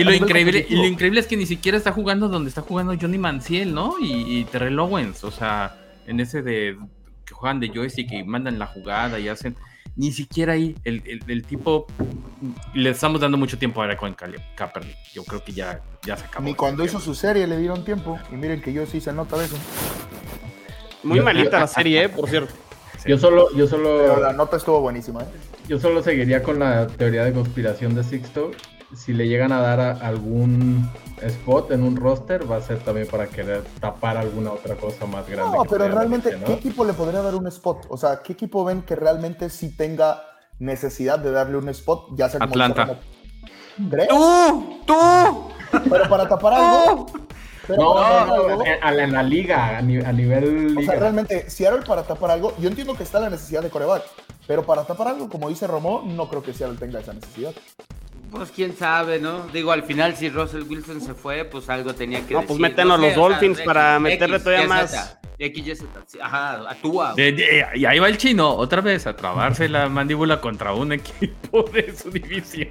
[0.01, 2.95] Y lo, increíble, y lo increíble es que ni siquiera está jugando donde está jugando
[3.01, 3.95] Johnny Manziel, ¿no?
[4.01, 5.77] Y, y Terrell Owens, o sea,
[6.07, 6.77] en ese de
[7.25, 9.55] que juegan de joystick y mandan la jugada y hacen.
[9.95, 11.87] Ni siquiera ahí el, el- el tipo
[12.73, 14.97] le estamos dando mucho tiempo ahora con Caleb Kaepernick.
[15.13, 16.47] Yo creo que ya, ya se acabó.
[16.47, 18.19] Ni cuando hizo su serie le dieron tiempo.
[18.33, 19.57] Y miren que yo sí se nota de eso.
[21.03, 22.09] Muy malita la serie, ¿eh?
[22.09, 22.55] Por cierto.
[23.07, 25.23] Yo solo, yo Pero la solo, nota estuvo buenísima.
[25.23, 25.27] ¿eh?
[25.69, 28.51] yo solo seguiría con la teoría de conspiración de Sixto.
[28.95, 30.89] Si le llegan a dar a- algún
[31.23, 35.27] spot en un roster, va a ser también para querer tapar alguna otra cosa más
[35.29, 35.57] grande.
[35.57, 37.87] No, pero realmente, ¿qué equipo le podría dar un spot?
[37.89, 40.23] O sea, ¿qué equipo ven que realmente sí tenga
[40.59, 42.09] necesidad de darle un spot?
[42.17, 42.99] Ya sea como Atlanta.
[44.09, 44.81] ¡Tú!
[44.87, 44.95] ¡Tú!
[45.91, 47.07] Pero para tapar algo.
[47.67, 50.13] Pero No, para no, tapar no, algo, a la, en la liga, a, ni- a
[50.13, 50.45] nivel
[50.77, 50.93] O liga.
[50.93, 54.03] sea, realmente, Seattle para tapar algo, yo entiendo que está la necesidad de coreback,
[54.47, 57.53] pero para tapar algo, como dice Romo, no creo que Seattle tenga esa necesidad.
[58.31, 59.47] Pues quién sabe, ¿no?
[59.53, 62.49] Digo, al final si Russell Wilson se fue, pues algo tenía que No, decir.
[62.49, 65.21] pues meten a los o sea, Dolphins X, para meterle todavía más- Z,
[65.51, 65.85] XYZ,
[66.21, 67.15] ajá, actúa.
[67.15, 70.93] De- de- y ahí va el chino, otra vez, a trabarse la mandíbula contra un
[70.93, 72.69] equipo de su división.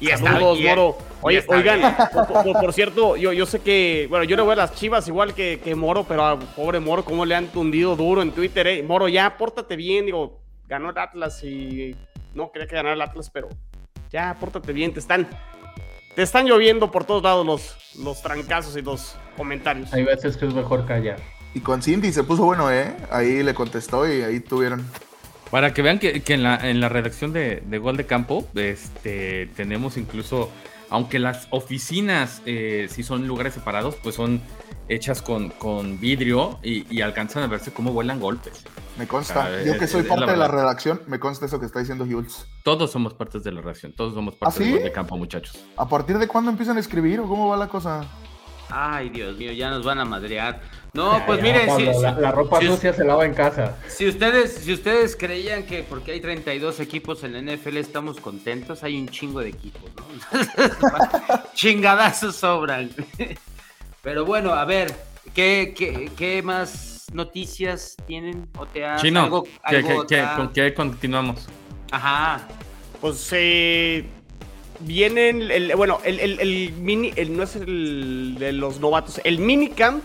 [0.00, 0.98] Y está Saludos, bien, Moro.
[1.22, 1.94] Oye, está oigan, bien.
[2.12, 5.06] por, por- por cierto, yo, yo sé que, bueno, yo le voy a las chivas
[5.08, 8.66] igual que, que Moro, pero a pobre Moro, cómo le han tundido duro en Twitter,
[8.66, 8.82] eh.
[8.82, 11.96] Moro, ya, pórtate bien, digo, ganó el Atlas y
[12.34, 13.48] no quería que ganara el Atlas, pero
[14.10, 15.28] ya, pórtate bien, te están,
[16.14, 19.92] te están lloviendo por todos lados los, los trancazos y los comentarios.
[19.94, 21.16] Hay veces que es mejor callar.
[21.54, 22.96] Y con Cindy se puso bueno, ¿eh?
[23.10, 24.84] Ahí le contestó y ahí tuvieron.
[25.50, 28.48] Para que vean que, que en, la, en la redacción de, de Gol de Campo,
[28.54, 30.50] este, tenemos incluso,
[30.88, 34.40] aunque las oficinas eh, sí son lugares separados, pues son
[34.88, 38.64] hechas con, con vidrio y, y alcanzan a verse cómo vuelan golpes.
[38.98, 39.46] Me consta.
[39.46, 41.80] Ah, Yo que soy es parte la de la redacción, me consta eso que está
[41.80, 42.46] diciendo Jules.
[42.62, 44.72] Todos somos partes de la redacción, todos somos parte ¿Ah, sí?
[44.72, 45.62] Gol de Campo, muchachos.
[45.76, 48.06] ¿A partir de cuándo empiezan a escribir o cómo va la cosa?
[48.74, 50.60] Ay, Dios mío, ya nos van a madrear.
[50.94, 53.76] No, pues Ya, miren, si, la, la ropa si- sucia se lava en casa.
[53.88, 58.82] si ustedes, si ustedes creían que porque hay 32 equipos en la NFL estamos contentos,
[58.82, 61.44] hay un chingo de equipos, ¿no?
[61.54, 62.90] Chingadazos sobran.
[64.02, 64.94] Pero bueno, a ver,
[65.34, 68.48] ¿qué, qué, qué más noticias tienen?
[68.58, 70.36] ¿O te has Chino, algo- ¿qué- algo qué- qué- acá?
[70.36, 71.46] ¿con qué continuamos?
[71.90, 72.46] Ajá.
[73.00, 74.04] Pues eh,
[74.84, 79.38] vienen, el, bueno, el, el- el mini, el, no es el de los novatos, el
[79.38, 80.02] minicamp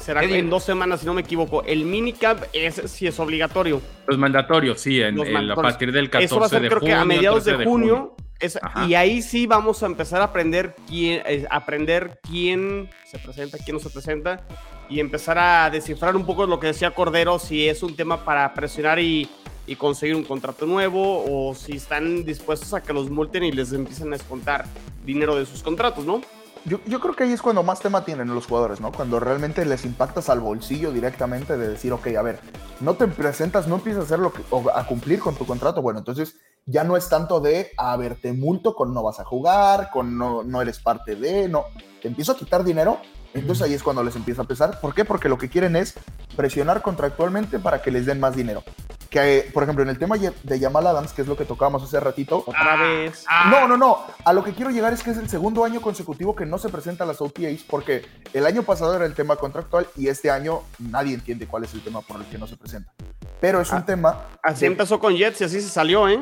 [0.00, 1.64] será ¿Qué en dos semanas, si no me equivoco.
[1.64, 3.82] El minicamp es si es obligatorio.
[4.06, 6.68] Los mandatorios, sí, en, Los en- a partir del 14 Eso va a ser de
[6.68, 6.94] creo junio.
[6.96, 8.14] que a mediados 13 de junio.
[8.38, 13.58] es- y ahí sí vamos a empezar a aprender quién, eh, aprender quién se presenta,
[13.58, 14.46] quién no se presenta
[14.88, 18.54] y empezar a descifrar un poco lo que decía Cordero, si es un tema para
[18.54, 19.28] presionar y,
[19.66, 23.72] y conseguir un contrato nuevo o si están dispuestos a que los multen y les
[23.72, 24.66] empiecen a descontar
[25.04, 26.20] dinero de sus contratos, ¿no?
[26.64, 28.90] Yo, yo creo que ahí es cuando más tema tienen los jugadores, ¿no?
[28.90, 32.40] Cuando realmente les impactas al bolsillo directamente de decir, ok, a ver,
[32.80, 35.80] no te presentas, no empiezas a hacer lo que, o a cumplir con tu contrato.
[35.80, 39.24] Bueno, entonces ya no es tanto de, a ver, te multo con no vas a
[39.24, 41.66] jugar, con no, no eres parte de, no.
[42.02, 42.98] Te empiezo a quitar dinero,
[43.32, 44.80] entonces ahí es cuando les empieza a pesar.
[44.80, 45.04] ¿Por qué?
[45.04, 45.94] Porque lo que quieren es
[46.34, 48.64] presionar contractualmente para que les den más dinero.
[49.10, 52.00] Que, por ejemplo, en el tema de Jamal Adams, que es lo que tocábamos hace
[52.00, 53.24] ratito, Otra vez.
[53.50, 54.00] no, no, no.
[54.24, 56.68] A lo que quiero llegar es que es el segundo año consecutivo que no se
[56.68, 60.62] presenta a las OTAs porque el año pasado era el tema contractual y este año
[60.78, 62.92] nadie entiende cuál es el tema por el que no se presenta.
[63.40, 64.24] Pero es un Ah, tema.
[64.42, 66.18] Así de- empezó con Jets y así se salió, ¿eh?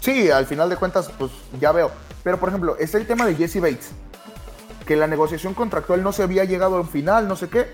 [0.00, 1.30] Sí, al final de cuentas, pues
[1.60, 1.90] ya veo.
[2.24, 3.90] Pero por ejemplo, está el tema de Jesse Bates.
[4.86, 7.66] Que la negociación contractual no se había llegado a un final, no sé qué.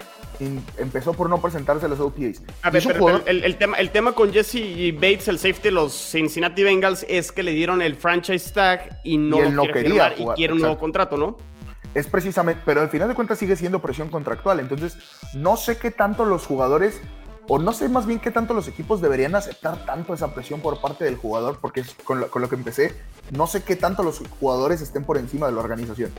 [0.78, 2.42] Empezó por no presentarse a las OTAs.
[2.62, 5.92] A ver, pero- el, el tema, el tema con Jesse Bates, el safety de los
[5.92, 9.62] Cincinnati Bengals, es que le dieron el franchise tag y no Y lo él no
[9.62, 11.36] quiere quería jugar, y quiere un nuevo contrato, ¿no?
[11.94, 14.58] Es precisamente, pero al final de cuentas sigue siendo presión contractual.
[14.58, 14.96] Entonces,
[15.34, 17.00] no sé qué tanto los jugadores,
[17.48, 20.80] o no sé más bien qué tanto los equipos deberían aceptar tanto esa presión por
[20.80, 22.94] parte del jugador, porque es con lo, que empecé,
[23.30, 26.10] no sé qué tanto los jugadores estén por encima de la organización.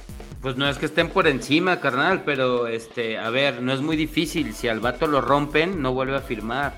[0.42, 3.98] Pues no es que estén por encima, carnal, pero este, a ver, no es muy
[3.98, 4.54] difícil.
[4.54, 6.78] Si al vato lo rompen, no vuelve a firmar.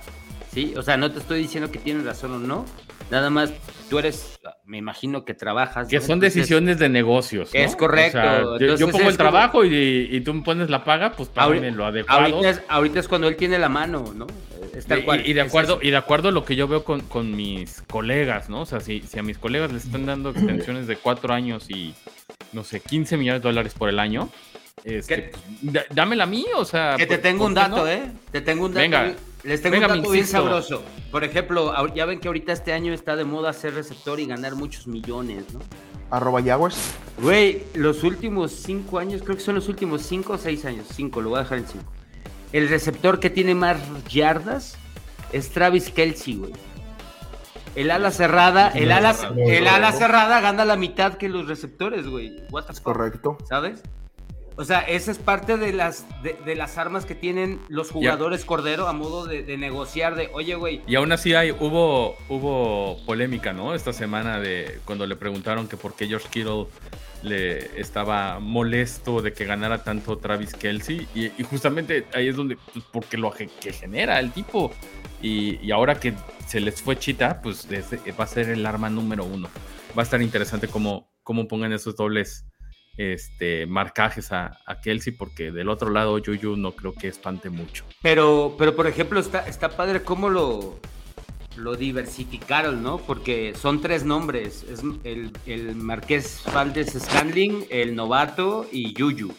[0.54, 0.74] ¿Sí?
[0.78, 2.66] O sea, no te estoy diciendo que tienes razón o no.
[3.10, 3.52] Nada más,
[3.90, 5.88] tú eres, me imagino que trabajas.
[5.88, 6.02] Que ¿no?
[6.02, 7.52] son Entonces, decisiones de negocios.
[7.54, 7.60] ¿no?
[7.60, 8.18] Es correcto.
[8.20, 11.30] O sea, yo- pongo el como- trabajo y, y tú me pones la paga, pues
[11.30, 12.22] págame lo adecuado.
[12.36, 14.28] Ahorita es, ahorita es cuando él tiene la mano, ¿no?
[14.76, 17.02] Es tal Y- y, de acuerdo, y de acuerdo a lo que yo veo con,
[17.02, 18.62] con mis colegas, ¿no?
[18.62, 21.96] O sea, si, si a mis colegas les están dando extensiones de cuatro años y,
[22.52, 24.30] no sé, 15 millones de dólares por el año,
[24.84, 25.32] este,
[25.72, 26.96] pues, dámela a mí, o sea...
[26.98, 27.88] Que te ¿por- tengo un dato, no?
[27.88, 28.12] ¿eh?
[28.32, 28.82] Te tengo un dato.
[28.82, 29.14] Venga.
[29.48, 30.84] Les tengo Venga, un dato bien sabroso.
[31.10, 34.56] Por ejemplo, ya ven que ahorita este año está de moda ser receptor y ganar
[34.56, 35.62] muchos millones, ¿no?
[36.12, 36.78] Arroba Jaguars.
[37.22, 40.88] Güey, los últimos cinco años, creo que son los últimos cinco o seis años.
[40.94, 41.94] Cinco, lo voy a dejar en cinco.
[42.52, 43.78] El receptor que tiene más
[44.10, 44.78] yardas
[45.32, 46.54] es Travis Kelsey, güey.
[47.76, 52.36] El ala cerrada, el ala, el ala cerrada gana la mitad que los receptores, güey.
[52.52, 52.84] What the fuck?
[52.84, 53.38] Correcto.
[53.48, 53.82] ¿Sabes?
[54.60, 58.44] O sea, esa es parte de las, de, de las armas que tienen los jugadores
[58.44, 62.98] Cordero a modo de, de negociar de, oye, güey, Y aún así hay, hubo, hubo
[63.06, 63.76] polémica, ¿no?
[63.76, 66.66] Esta semana de cuando le preguntaron que por qué George Kittle
[67.24, 71.08] le estaba molesto de que ganara tanto Travis Kelsey.
[71.14, 74.72] Y, y justamente ahí es donde, pues, porque lo que genera el tipo.
[75.22, 76.14] Y, y ahora que
[76.48, 79.50] se les fue Chita, pues es- va a ser el arma número uno.
[79.98, 82.46] Va a estar interesante cómo, cómo pongan esos dobles
[82.98, 87.86] este, marcajes a, a Kelsey, porque del otro lado Juju no creo que espante mucho.
[88.02, 90.80] Pero, pero por ejemplo, está, está padre cómo lo,
[91.56, 92.98] lo diversificaron, ¿no?
[92.98, 94.64] Porque son tres nombres.
[94.64, 99.34] Es el, el Marqués Valdés Scanling, el novato y Yuyu.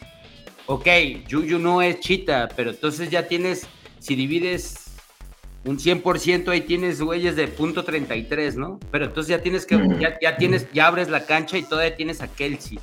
[0.67, 0.87] ok,
[1.31, 3.67] Juju no es chita, pero entonces ya tienes,
[3.99, 4.85] si divides
[5.65, 8.79] un 100%, ahí tienes güeyes de punto 33, ¿no?
[8.91, 12.23] Pero entonces ya tienes que, ya, ya tienes, ya abres la cancha y todavía tienes
[12.23, 12.79] a Kelsey.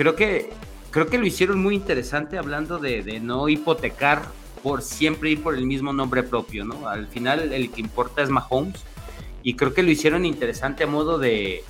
[0.00, 0.48] Creo que,
[0.90, 4.22] creo que lo hicieron muy interesante hablando de, no hipotecar
[4.62, 6.88] por siempre ir por el mismo nombre propio, ¿no?
[6.88, 8.82] Al final el que importa es Mahomes
[9.42, 11.64] y creo que lo hicieron interesante a modo de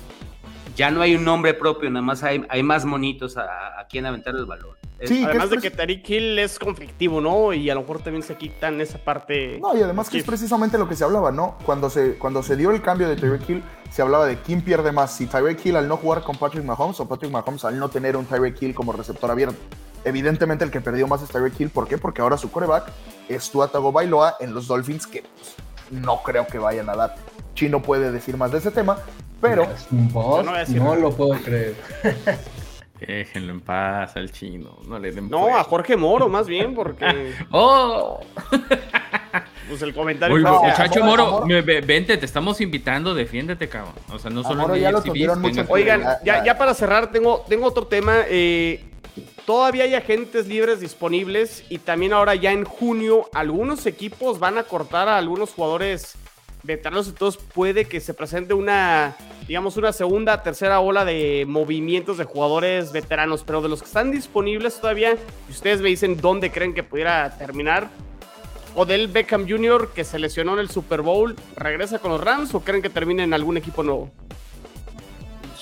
[0.75, 4.05] ya no hay un nombre propio, nada más hay, hay más monitos a, a quien
[4.05, 4.75] aventar el balón.
[5.03, 7.53] Sí, Además que de es que Tariq Hill es conflictivo, ¿no?
[7.53, 9.59] Y a lo mejor también se quitan esa parte.
[9.59, 11.57] No, y además que es precisamente lo que se hablaba, ¿no?
[11.65, 14.91] Cuando se, cuando se dio el cambio de Tyreek Hill, se hablaba de quién pierde
[14.91, 17.89] más, si Tyreek Hill al no jugar con Patrick Mahomes o Patrick Mahomes al no
[17.89, 19.57] tener un Tyreek Hill como receptor abierto.
[20.05, 21.97] Evidentemente el que perdió más es Tyreek Hill, ¿por qué?
[21.97, 22.91] Porque ahora su coreback
[23.27, 25.55] es Tua Tagovailoa en los Dolphins, que pues,
[25.91, 27.15] no creo que vayan a dar.
[27.55, 28.97] Chino puede decir más de ese tema,
[29.41, 30.95] pero no voy a decir no nada.
[30.97, 31.75] lo puedo creer.
[32.99, 34.77] Déjenlo en paz al chino.
[34.87, 38.19] No le den No, a Jorge Moro, más bien, porque ¡Oh!
[39.67, 41.47] pues el comentario Oye, fue- no, muchacho Amor, Moro, Amor.
[41.47, 43.93] me- ve- vente, te estamos invitando, defiéndete, cabrón.
[44.13, 45.65] O sea, no solo ya lo mucho.
[45.69, 46.43] Oigan, Ya, ya, ya.
[46.45, 48.19] ya para cerrar, tengo, tengo otro tema.
[48.27, 48.83] eh,
[49.47, 54.63] todavía hay agentes libres disponibles y también ahora ya en junio algunos equipos van a
[54.63, 56.13] cortar a algunos jugadores
[56.63, 59.15] veteranos, entonces puede que se presente una,
[59.47, 64.11] digamos, una segunda, tercera ola de movimientos de jugadores veteranos, pero de los que están
[64.11, 65.15] disponibles todavía,
[65.47, 67.89] si ustedes me dicen dónde creen que pudiera terminar.
[68.73, 72.61] Odell Beckham Jr., que se lesionó en el Super Bowl, ¿regresa con los Rams o
[72.61, 74.11] creen que termine en algún equipo nuevo?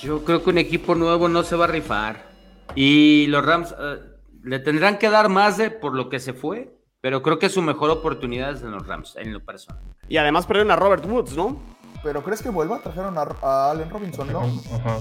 [0.00, 2.30] Yo creo que un equipo nuevo no se va a rifar.
[2.76, 3.98] Y los Rams eh,
[4.44, 7.62] le tendrán que dar más de por lo que se fue, pero creo que su
[7.62, 9.82] mejor oportunidad es en los Rams, en lo personal.
[10.08, 11.58] Y además perdieron a Robert Woods, ¿no?
[12.02, 12.78] pero ¿crees que vuelva?
[12.80, 14.40] Trajeron a, a Allen Robinson, ¿no?
[14.74, 14.98] Ajá.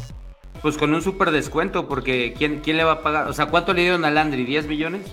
[0.62, 3.30] Pues con un súper descuento, porque ¿quién, ¿quién le va a pagar?
[3.30, 4.46] O sea, ¿cuánto le dieron a Landry?
[4.46, 5.08] ¿10 millones?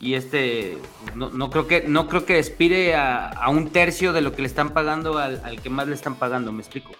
[0.00, 0.76] Y este,
[1.14, 4.42] no, no creo que no creo que aspire a, a un tercio de lo que
[4.42, 6.90] le están pagando al, al que más le están pagando, ¿me explico?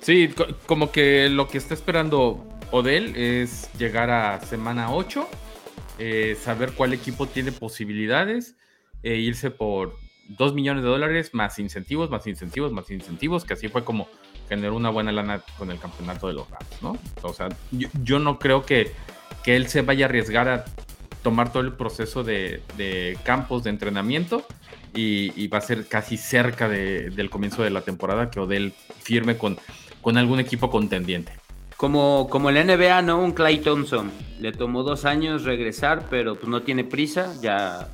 [0.00, 5.28] Sí, co- como que lo que está esperando Odell es llegar a semana 8,
[6.04, 8.56] eh, saber cuál equipo tiene posibilidades
[9.04, 9.96] e irse por
[10.30, 14.08] 2 millones de dólares más incentivos, más incentivos, más incentivos, que así fue como
[14.48, 16.98] generó una buena lana con el campeonato de los Rams, ¿no?
[17.22, 18.90] O sea, yo, no creo que,
[19.44, 20.64] que él se vaya a arriesgar a
[21.22, 24.44] tomar todo el proceso de, de campos de entrenamiento
[24.94, 28.72] y, y va a ser casi cerca de- del comienzo de la temporada que Odell
[29.02, 29.56] firme con,
[30.00, 31.32] con algún equipo contendiente.
[31.82, 33.18] Como, como el NBA, ¿no?
[33.18, 34.12] Un Clay Thompson.
[34.38, 37.88] Le tomó dos años regresar, pero pues no tiene prisa, ya.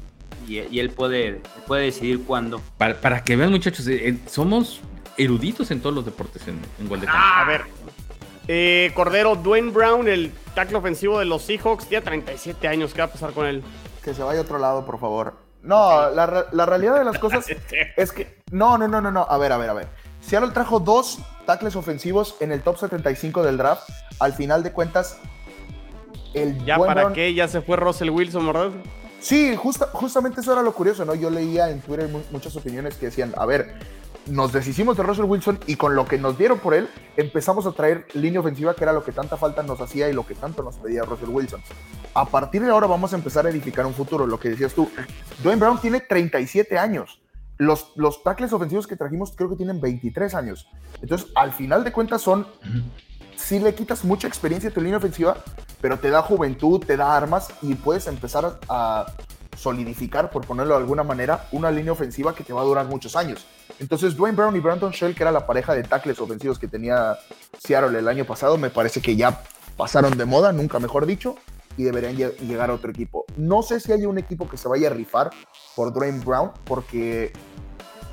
[0.47, 2.61] Y, y él puede, puede decidir cuándo.
[2.76, 4.82] Para, para que vean, muchachos, eh, eh, somos
[5.16, 7.07] eruditos en todos los deportes en, en campo.
[7.11, 7.62] A ver.
[8.47, 12.93] Eh, Cordero, Dwayne Brown, el tackle ofensivo de los Seahawks, tiene 37 años.
[12.93, 13.62] ¿Qué va a pasar con él?
[14.05, 15.32] Que se vaya a otro lado, por favor.
[15.62, 17.47] No, la, la realidad de las cosas
[17.97, 18.43] es que.
[18.51, 19.26] No, no, no, no, no.
[19.26, 19.89] A ver, a ver, a ver.
[20.29, 23.89] Seattle trajo dos tackles ofensivos en el top 75 del draft.
[24.20, 25.18] Al final de cuentas,
[26.35, 27.35] el ¿Ya para qué?
[27.35, 28.70] ¿Ya se fue Russell Wilson, verdad?
[29.20, 31.14] Sí, justa- justamente eso era lo curioso, ¿no?
[31.14, 33.74] Yo leía en Twitter mu- muchas opiniones que decían, a ver,
[34.26, 37.72] nos deshicimos de Russell Wilson y con lo que nos dieron por él, empezamos a
[37.72, 40.62] traer línea ofensiva, que era lo que tanta falta nos hacía y lo que tanto
[40.62, 41.61] nos pedía Russell Wilson.
[42.14, 44.89] A partir de ahora vamos a empezar a edificar un futuro, lo que decías tú.
[45.43, 47.18] Dwayne Brown tiene 37 años.
[47.59, 50.68] Los, los tackles ofensivos que trajimos creo que tienen 23 años.
[51.02, 52.46] Entonces, al final de cuentas son
[53.36, 55.36] sí le quitas mucha experiencia a tu línea ofensiva,
[55.80, 59.06] pero te da juventud, te da armas y puedes empezar a,
[59.56, 63.16] solidificar, por ponerlo de alguna manera, una línea ofensiva que te va a durar muchos
[63.16, 63.44] años.
[63.80, 67.18] Entonces, Dwayne Brown y Brandon Shell, que era la pareja de tackles ofensivos que tenía
[67.59, 69.42] Seattle el año pasado, me parece que ya
[69.76, 71.34] pasaron de moda, nunca mejor dicho,
[71.76, 73.24] y deberían lle- llegar a otro equipo.
[73.36, 75.30] No sé si hay un equipo que se vaya a rifar
[75.74, 77.32] por Dwayne Brown, porque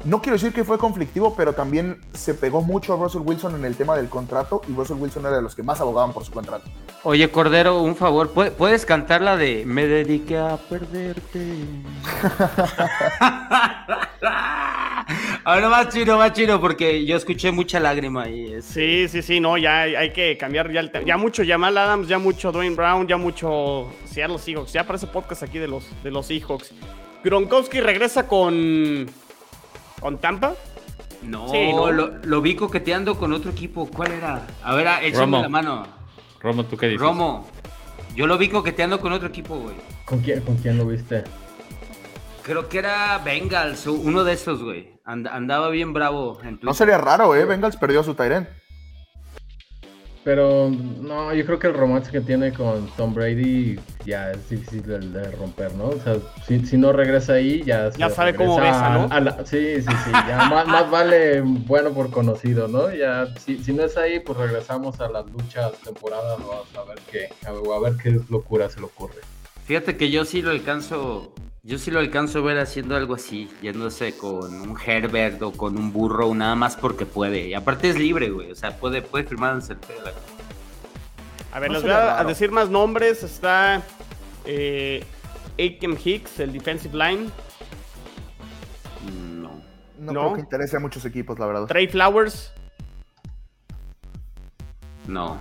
[0.06, 3.66] no quiero decir que fue conflictivo, pero también se pegó mucho a Russell Wilson en
[3.66, 6.32] el tema del contrato y Russell Wilson era de los que más abogaban por su
[6.32, 6.66] contrato.
[7.04, 11.40] Oye, Cordero, un favor, ¿pu- ¿puedes cantar la de Me dediqué a perderte?
[15.44, 18.66] Ahora más chino, más chino, porque yo escuché mucha lágrima y es...
[18.66, 21.06] Sí, sí, sí, no, ya hay, hay que cambiar ya el tema.
[21.06, 24.74] Ya mucho Jamal Adams, ya mucho Dwayne Brown, ya mucho Seattle Seahawks.
[24.74, 26.74] Ya parece podcast aquí de los, de los Seahawks.
[27.24, 29.06] Gronkowski regresa con.
[30.06, 30.54] Con Tampa.
[31.24, 31.92] No, Sí, ¿no?
[31.92, 33.90] Lo, lo vi coqueteando con otro equipo.
[33.90, 34.46] ¿Cuál era?
[34.64, 35.42] A ver, ah, échame Romo.
[35.42, 35.88] la mano.
[36.40, 37.02] Romo, ¿tú qué dices?
[37.02, 37.48] Romo.
[38.16, 39.76] Yo lo vi coqueteando con otro equipo, güey.
[40.06, 41.24] ¿Con quién, ¿Con quién lo viste?
[42.44, 44.92] Creo que era Bengals, uno de esos, güey.
[45.06, 47.46] And- andaba bien bravo en No sería raro, ¿eh?
[47.46, 48.48] Bengals perdió a su Tyrant.
[50.26, 54.82] Pero no, yo creo que el romance que tiene con Tom Brady ya es difícil
[54.82, 55.90] de, de romper, ¿no?
[55.90, 56.16] O sea,
[56.48, 59.08] si, si, no regresa ahí, ya, ya sabe cómo besa, ¿no?
[59.12, 60.12] A la, sí, sí, sí.
[60.28, 62.92] Ya más, más, vale bueno por conocido, ¿no?
[62.92, 66.82] Ya, si, si, no es ahí, pues regresamos a las luchas temporadas, ¿no?
[66.82, 69.22] a ver qué, a ver, a ver qué locura se le ocurre.
[69.66, 71.34] Fíjate que yo sí lo alcanzo
[71.66, 75.80] yo sí lo alcanzo a ver haciendo algo así, yéndose con un Herbert o con
[75.80, 77.48] un burro, nada más porque puede.
[77.48, 78.52] Y aparte es libre, güey.
[78.52, 79.78] O sea, puede, puede firmar en el
[81.52, 83.24] A ver, no les voy a, a, decir más nombres.
[83.24, 83.82] Está
[84.46, 85.04] eh,
[85.58, 87.32] Aiken Hicks, el defensive line.
[89.42, 89.60] No.
[89.98, 90.22] No, no.
[90.22, 91.66] creo que interese a muchos equipos, la verdad.
[91.66, 92.54] Trey Flowers.
[95.08, 95.40] No.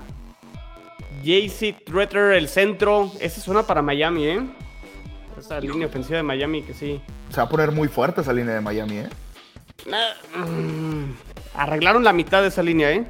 [1.24, 3.10] JC Tretter, el centro.
[3.20, 4.46] Ese suena para Miami, ¿eh?
[5.38, 7.00] Esa línea ofensiva de Miami que sí.
[7.30, 9.08] Se va a poner muy fuerte esa línea de Miami, ¿eh?
[11.54, 13.06] Arreglaron la mitad de esa línea, ¿eh?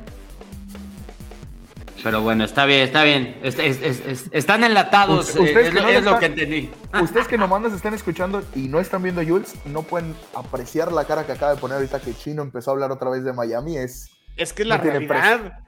[2.03, 3.39] Pero bueno, está bien, está bien.
[3.43, 6.71] Es, es, es, están enlatados, ustedes es, que no es están, lo que entendí.
[7.03, 11.07] Ustedes que nomás nos están escuchando y no están viendo Jules, no pueden apreciar la
[11.07, 13.79] cara que acaba de poner ahorita que Chino empezó a hablar otra vez de Miami.
[13.79, 15.65] Es, es que es la no realidad.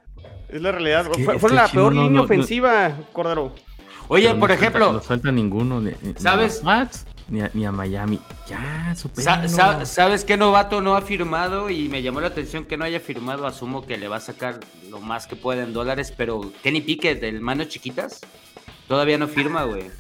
[0.49, 1.07] Es la realidad.
[1.11, 3.53] Es que, Fue, fue la peor línea no, ofensiva, Cordero.
[4.09, 4.93] Oye, por ejemplo.
[4.93, 5.81] No falta ninguno.
[5.81, 6.63] Ni, ¿Sabes?
[6.63, 6.91] Ni a,
[7.29, 8.21] ni, a, ni a, Miami.
[8.49, 11.71] Ya, Sa sa ¿Sabes qué novato no ha firmado?
[11.71, 13.47] Y me llamó la atención que no haya firmado.
[13.47, 16.13] Asumo que le va a sacar lo más que pueda en dólares.
[16.17, 18.21] Pero Kenny Pickett, del Manos Chiquitas,
[18.87, 19.91] todavía no firma, güey.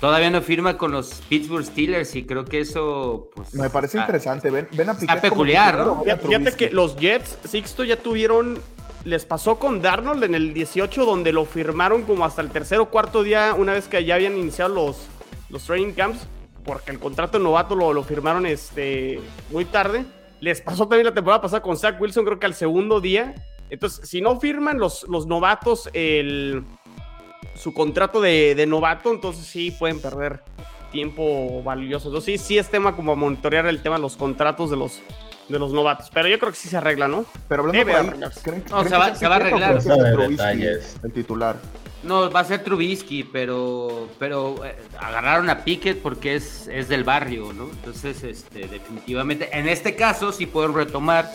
[0.00, 3.30] Todavía no firma con los Pittsburgh Steelers y creo que eso.
[3.34, 4.50] Pues, me parece interesante.
[4.50, 6.02] Ven, ven a Piquet Está peculiar, ¿no?
[6.04, 8.60] Fíjate que los Jets, Sixto, ya tuvieron
[9.06, 12.90] les pasó con Darnold en el 18, donde lo firmaron como hasta el tercer o
[12.90, 15.06] cuarto día, una vez que ya habían iniciado los,
[15.48, 16.26] los training camps,
[16.64, 19.20] porque el contrato novato lo, lo firmaron este,
[19.52, 20.04] muy tarde.
[20.40, 23.36] Les pasó también la temporada pasada con Zach Wilson, creo que al segundo día.
[23.70, 26.64] Entonces, si no firman los, los novatos el,
[27.54, 30.42] su contrato de, de, novato, entonces sí pueden perder
[30.90, 32.08] tiempo valioso.
[32.08, 35.00] Entonces, sí, sí es tema como monitorear el tema de los contratos de los,
[35.48, 36.10] de los novatos.
[36.12, 37.24] Pero yo creo que sí se arregla, ¿no?
[37.48, 38.06] Pero hablando ahí.
[38.42, 39.82] ¿creen, No, creen se va- que se va a arreglar.
[39.82, 40.62] De Trubisky
[41.04, 41.56] el titular?
[42.02, 47.02] No, va a ser Trubisky, pero, pero eh, agarraron a Pickett porque es, es del
[47.04, 47.64] barrio, ¿no?
[47.70, 51.28] Entonces, este, definitivamente, en este caso sí puedo retomar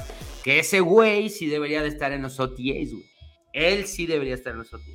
[0.43, 3.05] que ese güey sí debería de estar en los OTAs, güey.
[3.53, 4.85] Él sí debería estar en los OTAs.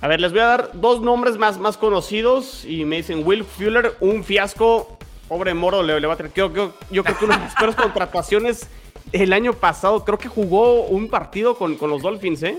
[0.00, 3.44] A ver, les voy a dar dos nombres más, más conocidos y me dicen Will
[3.44, 4.98] Fuller, un fiasco.
[5.28, 6.32] Pobre Moro le, le va a tener.
[6.34, 8.68] Yo, yo, yo creo que una de las peores contrataciones
[9.12, 10.04] el año pasado.
[10.04, 12.58] Creo que jugó un partido con, con los Dolphins, ¿eh?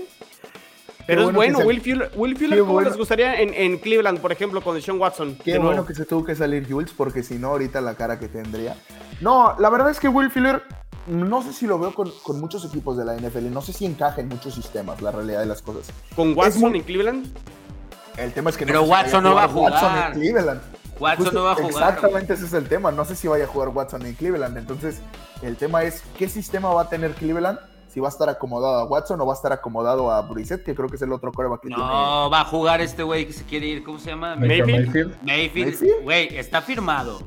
[1.06, 2.88] Pero Qué es bueno Will Fuller, Will Fuller Qué ¿cómo bueno.
[2.90, 5.38] les gustaría en, en Cleveland, por ejemplo, con Deshaun Watson?
[5.42, 8.28] Qué bueno que se tuvo que salir Jules, porque si no, ahorita la cara que
[8.28, 8.76] tendría.
[9.22, 10.62] No, la verdad es que Will Fuller,
[11.06, 13.72] no sé si lo veo con, con muchos equipos de la NFL, y no sé
[13.72, 15.90] si encaja en muchos sistemas, la realidad de las cosas.
[16.14, 17.26] Con Watson muy- en Cleveland.
[18.18, 20.12] El tema es que Pero Watson no va a Watson jugar.
[20.12, 20.60] en Cleveland.
[21.00, 21.70] Watson Justo- no va a jugar.
[21.70, 22.90] Exactamente ese es el tema.
[22.92, 24.56] No sé si vaya a jugar Watson en Cleveland.
[24.56, 25.00] Entonces,
[25.42, 27.58] el tema es qué sistema va a tener Cleveland.
[27.88, 30.74] Si va a estar acomodado a Watson o va a estar acomodado a Brissett, que
[30.74, 31.82] creo que es el otro coreback que tiene.
[31.82, 34.36] No, va a jugar este güey que se quiere ir, ¿cómo se llama?
[34.36, 35.16] Mayfield.
[35.22, 36.02] Mayfield.
[36.02, 37.18] Güey, está firmado.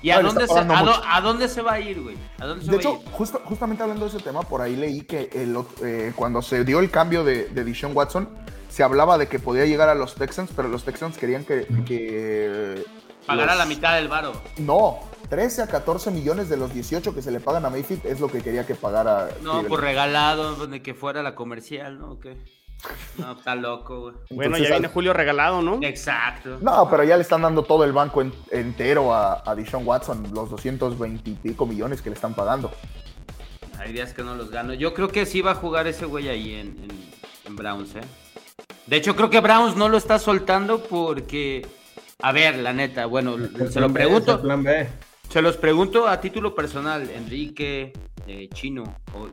[0.00, 2.16] ¿Y No, a dónde, se, a, a dónde se va a ir, güey?
[2.38, 3.12] ¿A dónde se De va a hecho, ir?
[3.12, 6.78] justo- justamente hablando de ese tema, por ahí leí que el eh, cuando se dio
[6.78, 7.64] el cambio de, de
[7.94, 8.28] Watson,
[8.68, 11.66] se hablaba de que podía llegar a los Texans, pero los Texans querían que.
[11.86, 12.84] que
[13.26, 14.32] Pagará los- la mitad del varo.
[14.58, 14.98] No,
[15.28, 18.28] 13 a 14 millones de los 18 que se le pagan a Mayfield es lo
[18.28, 19.28] que quería que pagara.
[19.42, 19.68] No, Cleveland.
[19.68, 22.18] por regalado, donde que fuera la comercial, ¿no?
[23.18, 24.14] No, está loco, güey.
[24.30, 25.80] Bueno, Entonces, ya viene Julio regalado, ¿no?
[25.82, 26.58] Exacto.
[26.60, 30.30] No, pero ya le están dando todo el banco en- entero a, a Deshaun Watson,
[30.32, 32.70] los 220 y pico millones que le están pagando.
[33.80, 34.74] Hay días que no los gano.
[34.74, 37.08] Yo creo que sí va a jugar ese güey ahí en, en-
[37.46, 38.00] en Browns, ¿eh?
[38.86, 41.66] De hecho, creo que Browns no lo está soltando porque.
[42.20, 44.40] A ver, la neta, bueno, El se lo B, pregunto.
[44.42, 44.88] plan B.
[45.30, 47.92] Se los pregunto a título personal, Enrique,
[48.26, 48.82] eh, Chino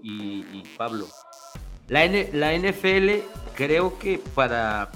[0.04, 1.08] y, y Pablo.
[1.88, 3.22] La, N- la NFL
[3.56, 4.90] creo que para,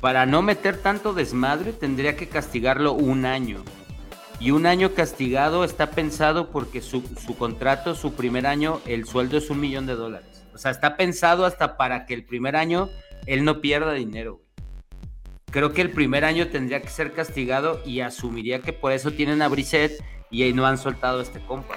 [0.00, 3.64] para no meter tanto desmadre tendría que castigarlo un año.
[4.38, 9.38] Y un año castigado está pensado porque su, su contrato, su primer año, el sueldo
[9.38, 10.41] es un millón de dólares.
[10.54, 12.88] O sea, está pensado hasta para que el primer año
[13.26, 14.40] él no pierda dinero.
[15.50, 19.42] Creo que el primer año tendría que ser castigado y asumiría que por eso tienen
[19.42, 21.76] a Brissett y ahí no han soltado a este compa.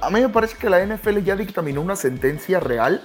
[0.00, 3.02] A mí me parece que la NFL ya dictaminó una sentencia real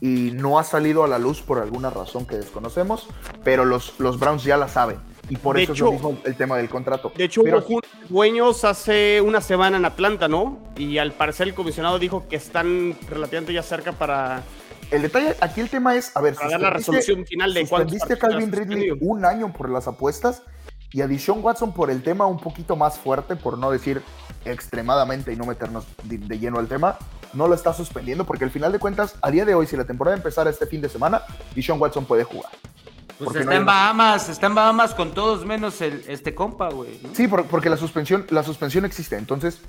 [0.00, 3.06] y no ha salido a la luz por alguna razón que desconocemos,
[3.44, 4.96] pero los, los Browns ya la saben.
[5.30, 7.12] Y por De eso es hecho- mismo el tema del contrato.
[7.16, 10.58] De hecho, Pero hubo de dueños hace una semana en Atlanta, ¿no?
[10.76, 14.42] Y al parecer el comisionado dijo que están relativamente ya cerca para
[14.90, 18.14] el detalle, aquí el tema es, a ver, Para dar la resolución final de suspendiste
[18.14, 20.42] a Calvin Ridley un año por las apuestas
[20.92, 24.02] y a Deshaun Watson por el tema un poquito más fuerte, por no decir
[24.44, 26.98] extremadamente y no meternos de, de lleno al tema,
[27.34, 29.84] no lo está suspendiendo porque al final de cuentas, a día de hoy, si la
[29.84, 31.22] temporada empezara este fin de semana,
[31.54, 32.50] Deshaun Watson puede jugar.
[33.24, 36.98] Pues está no en Bahamas, está en Bahamas con todos menos el, este compa, güey.
[37.02, 37.10] ¿no?
[37.14, 39.16] Sí, por- porque la suspensión, la suspensión existe.
[39.16, 39.60] Entonces,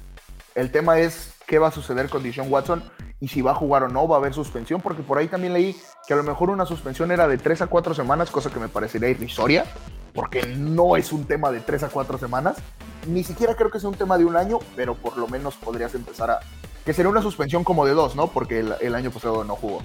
[0.56, 2.84] el tema es qué va a suceder con Deshaun Watson
[3.20, 5.54] y si va a jugar o no, va a haber suspensión, porque por ahí también
[5.54, 5.76] leí
[6.08, 8.68] que a lo mejor una suspensión era de 3 a 4 semanas, cosa que me
[8.68, 9.66] parecería irrisoria,
[10.14, 12.58] porque no es un tema de 3 a 4 semanas.
[13.08, 15.94] Ni siquiera creo que sea un tema de un año, pero por lo menos podrías
[15.96, 16.40] empezar a...
[16.86, 18.28] Que sería una suspensión como de dos, ¿no?
[18.28, 19.84] Porque el, el año pasado no jugó.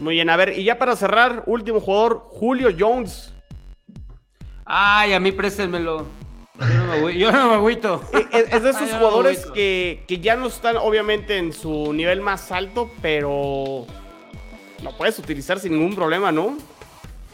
[0.00, 3.32] Muy bien, a ver, y ya para cerrar, último jugador, Julio Jones.
[4.64, 6.06] Ay, a mí préstenmelo.
[6.58, 8.02] Yo no me, agü- yo no me agüito.
[8.12, 11.36] Eh, Es, es de esos Ay, yo no, jugadores que, que ya no están obviamente
[11.38, 13.86] en su nivel más alto, pero
[14.82, 16.56] lo puedes utilizar sin ningún problema, ¿no?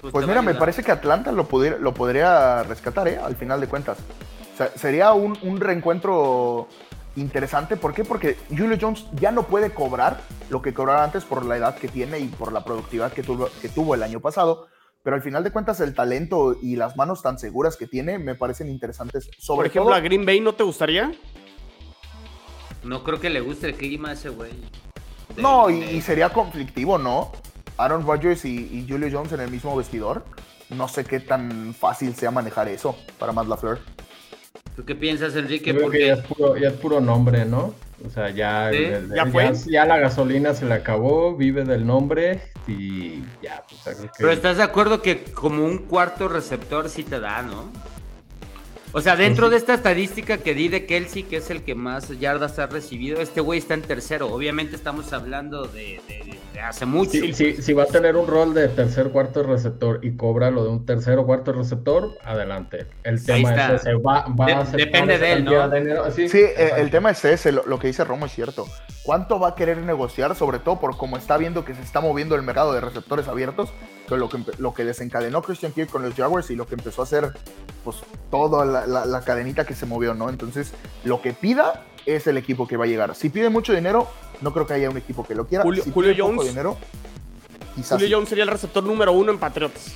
[0.00, 3.18] Pues va mira, me parece que Atlanta lo, pudiera- lo podría rescatar, ¿eh?
[3.22, 3.98] Al final de cuentas.
[4.54, 6.68] O sea, sería un, un reencuentro
[7.16, 7.76] interesante.
[7.76, 8.04] ¿Por qué?
[8.04, 11.88] Porque Julio Jones ya no puede cobrar lo que cobraba antes por la edad que
[11.88, 14.68] tiene y por la productividad que tuvo, que tuvo el año pasado.
[15.02, 18.34] Pero al final de cuentas, el talento y las manos tan seguras que tiene me
[18.34, 19.26] parecen interesantes.
[19.26, 21.12] Por Sobre ejemplo, todo, a Green Bay no te gustaría.
[22.82, 24.52] No creo que le guste el clima a ese güey.
[25.34, 27.32] De- No, y, de- y sería conflictivo, ¿no?
[27.78, 30.24] Aaron Rodgers y, y Julio Jones en el mismo vestidor.
[30.70, 33.78] No sé qué tan fácil sea manejar eso para Matt LaFleur.
[34.76, 35.72] ¿Tú qué piensas, Enrique?
[35.72, 37.74] Yo creo que ya es, puro, ya es puro nombre, ¿no?
[38.06, 39.50] O sea, ya, Sí, el- ya fue.
[39.68, 44.30] ya la gasolina se le acabó, vive del nombre y ya, pues, creo que- Pero
[44.32, 47.64] estás de acuerdo que como un cuarto receptor sí te da, ¿no?
[48.96, 52.08] O sea, dentro de esta estadística que di de Kelsey, que es el que más
[52.18, 54.28] yardas ha recibido, este güey está en tercero.
[54.32, 57.10] Obviamente estamos hablando de, de- de hace mucho.
[57.10, 60.62] Si, si- si va a tener un rol de tercer, cuarto receptor y cobra lo
[60.64, 62.86] de un tercer o cuarto receptor, adelante.
[63.04, 63.74] El tema está.
[63.74, 65.68] es ese, va, va De- a depende de él, ¿no?
[65.68, 66.12] de.
[66.12, 68.66] Sí, Sí, eh, el tema es ese, lo, lo que dice Romo es cierto.
[69.06, 70.34] ¿Cuánto va a querer negociar?
[70.34, 73.70] Sobre todo por cómo está viendo que se está moviendo el mercado de receptores abiertos,
[74.08, 77.02] que lo que, lo que desencadenó Christian Kirk con los Jaguars y lo que empezó
[77.02, 77.32] a hacer,
[77.84, 77.98] pues,
[78.32, 80.28] toda la, la- la cadenita que se movió, ¿no?
[80.28, 83.14] Entonces, lo que pida es el equipo que va a llegar.
[83.14, 84.08] Si pide mucho dinero,
[84.40, 85.62] no creo que haya un equipo que lo quiera.
[85.62, 86.48] Julio- si Julio pide poco Jones.
[86.48, 86.76] dinero,
[87.76, 88.12] quizás Julio sí.
[88.12, 89.94] Jones sería el receptor número uno en Patriotas.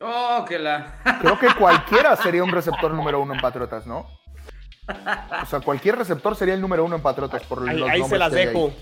[0.00, 1.00] Oh, que la.
[1.20, 4.06] Creo que cualquiera sería un receptor número uno en Patriotas, ¿no?
[4.88, 8.18] O sea, cualquier receptor sería el número uno en Patriotas por Ahí, los ahí se
[8.18, 8.46] las ahí.
[8.46, 8.72] dejo.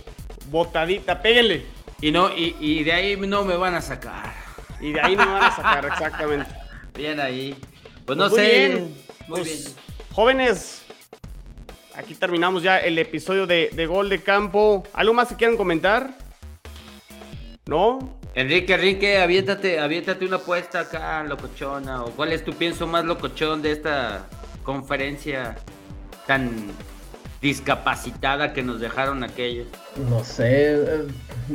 [0.51, 1.66] Botadita, péguenle.
[2.01, 4.32] Y no, y, y de ahí no me van a sacar.
[4.80, 6.51] Y de ahí no me van a sacar, exactamente.
[6.94, 7.55] Bien ahí.
[8.07, 8.68] Pues Pues no muy sé.
[8.68, 8.94] bien.
[9.28, 9.76] Muy Pues, bien.
[10.12, 10.82] Jóvenes,
[11.94, 14.82] aquí terminamos ya el episodio de, de Gol de Campo.
[14.94, 16.11] ¿Algo más que quieran comentar?
[17.66, 18.18] ¿No?
[18.34, 22.05] Enrique, Enrique, aviéntate, aviéntate una apuesta acá, locochona.
[22.05, 24.26] ¿O cuál es tu pienso más locochón de esta
[24.64, 25.57] conferencia
[26.31, 26.49] tan
[27.43, 29.66] discapacitada que nos dejaron aquellos?
[30.09, 31.07] No sé, eh,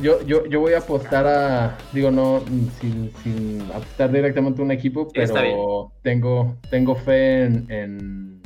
[0.01, 2.43] yo, yo, yo voy a apostar a, digo, no,
[2.82, 8.41] sin, sin apostar directamente a un equipo, Sí, pero tengo, tengo fe en, en,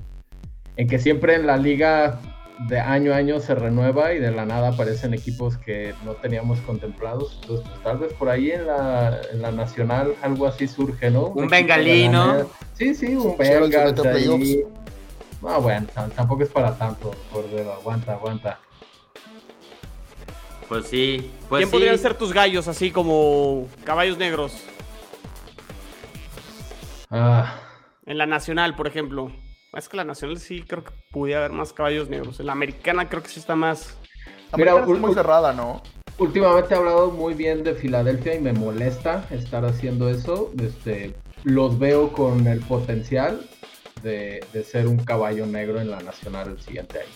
[0.77, 2.19] en que siempre en la liga
[2.67, 6.59] de año a año se renueva y de la nada aparecen equipos que no teníamos
[6.59, 7.39] contemplados.
[7.41, 11.27] Entonces, pues, tal vez por ahí en la, en la nacional algo así surge, ¿no?
[11.27, 12.33] Un equipo bengalí, de la ¿no?
[12.35, 14.65] nea- Sí, sí, un Chivas se
[15.41, 18.59] No, bueno, tam- tampoco es para tanto, Cordero, aguanta, aguanta.
[20.67, 21.75] Pues sí, pues ¿Quién sí.
[21.75, 24.53] podrían ser tus gallos, así como caballos negros?
[27.09, 27.55] Ah.
[28.05, 29.31] En la nacional, por ejemplo.
[29.73, 32.39] Es que la nacional sí creo que pudiera haber más caballos negros.
[32.39, 33.97] En la americana creo que sí está más.
[34.51, 35.81] La Mira, está muy cerrada, ¿no?
[36.17, 40.51] Últimamente he hablado muy bien de Filadelfia y me molesta estar haciendo eso.
[40.61, 43.47] Este, los veo con el potencial
[44.01, 47.09] de, de ser un caballo negro en la nacional el siguiente año.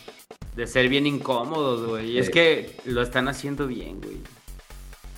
[0.55, 2.17] De ser bien incómodos, güey.
[2.17, 4.17] Es que lo están haciendo bien, güey.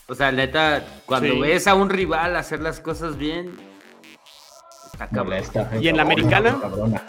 [0.07, 1.39] O sea, neta, cuando Sí.
[1.41, 3.57] ves a un rival hacer las cosas bien,
[4.93, 5.25] está cabrón.
[5.25, 5.69] Molesta.
[5.81, 6.49] ¿Y en la americana?
[6.49, 7.03] encabrona.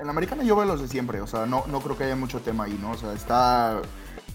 [0.00, 2.14] En la americana yo veo los de siempre, o sea, no, no creo que haya
[2.16, 2.92] mucho tema ahí, ¿no?
[2.92, 3.82] O sea, está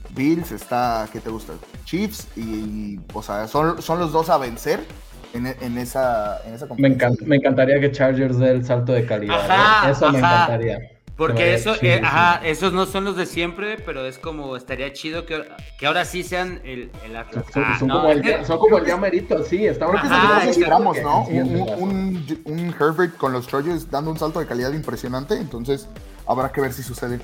[0.09, 1.53] Bills, está, ¿qué te gusta?
[1.85, 4.85] Chiefs y, o sea, son, son los dos a vencer
[5.33, 7.09] en, en esa, en esa Me, competencia.
[7.09, 9.39] encant- me encantaría que Chargers dé el salto de calidad.
[9.51, 9.91] Ajá, ¿eh?
[9.91, 10.77] Eso me encantaría.
[10.79, 14.91] Me Porque eso, eh, ajá, esos no son los de siempre, pero es como, estaría
[14.93, 17.45] chido que, que ahora sí sean el, el Atlas.
[17.53, 19.65] Son, Ah, son no, como el, ya- son como el ya merito, sí.
[19.67, 21.23] Estamos que Ajá, es que esperamos, ¿no?
[21.25, 25.87] Un Herbert con los Chargers dando un salto de calidad impresionante, entonces
[26.25, 27.19] habrá que ver si sucede.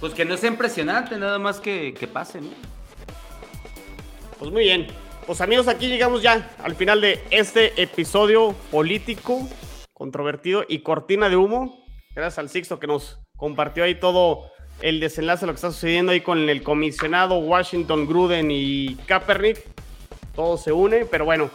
[0.00, 2.48] Pues que no sea impresionante, nada más que, que pase, ¿no?
[4.38, 4.88] Pues muy bien.
[5.26, 9.48] Pues amigos, aquí llegamos ya al final de este episodio político,
[9.94, 11.82] controvertido y cortina de humo.
[12.14, 14.50] Gracias al Sixto que nos compartió ahí todo
[14.82, 19.62] el desenlace de lo que está sucediendo ahí con el comisionado Washington Gruden y Kaepernick.
[20.34, 21.48] Todo se une, pero bueno.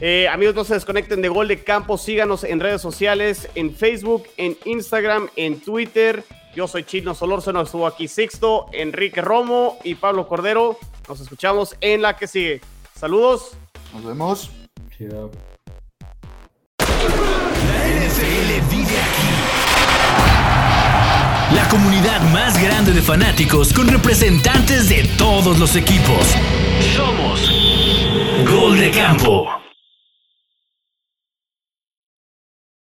[0.00, 1.98] Eh, amigos, no se desconecten de Gol de Campo.
[1.98, 6.24] Síganos en redes sociales, en Facebook, en Instagram, en Twitter.
[6.54, 10.78] Yo soy Chino Solórzano, estuvo aquí Sixto, Enrique Romo y Pablo Cordero.
[11.06, 12.62] Nos escuchamos en la que sigue.
[13.00, 13.52] Saludos.
[13.94, 14.50] Nos vemos.
[14.94, 15.30] Chido.
[16.78, 16.86] La
[17.96, 19.30] NFL vive aquí.
[21.54, 26.36] La comunidad más grande de fanáticos con representantes de todos los equipos.
[26.94, 27.50] Somos
[28.46, 29.48] Gol de Campo.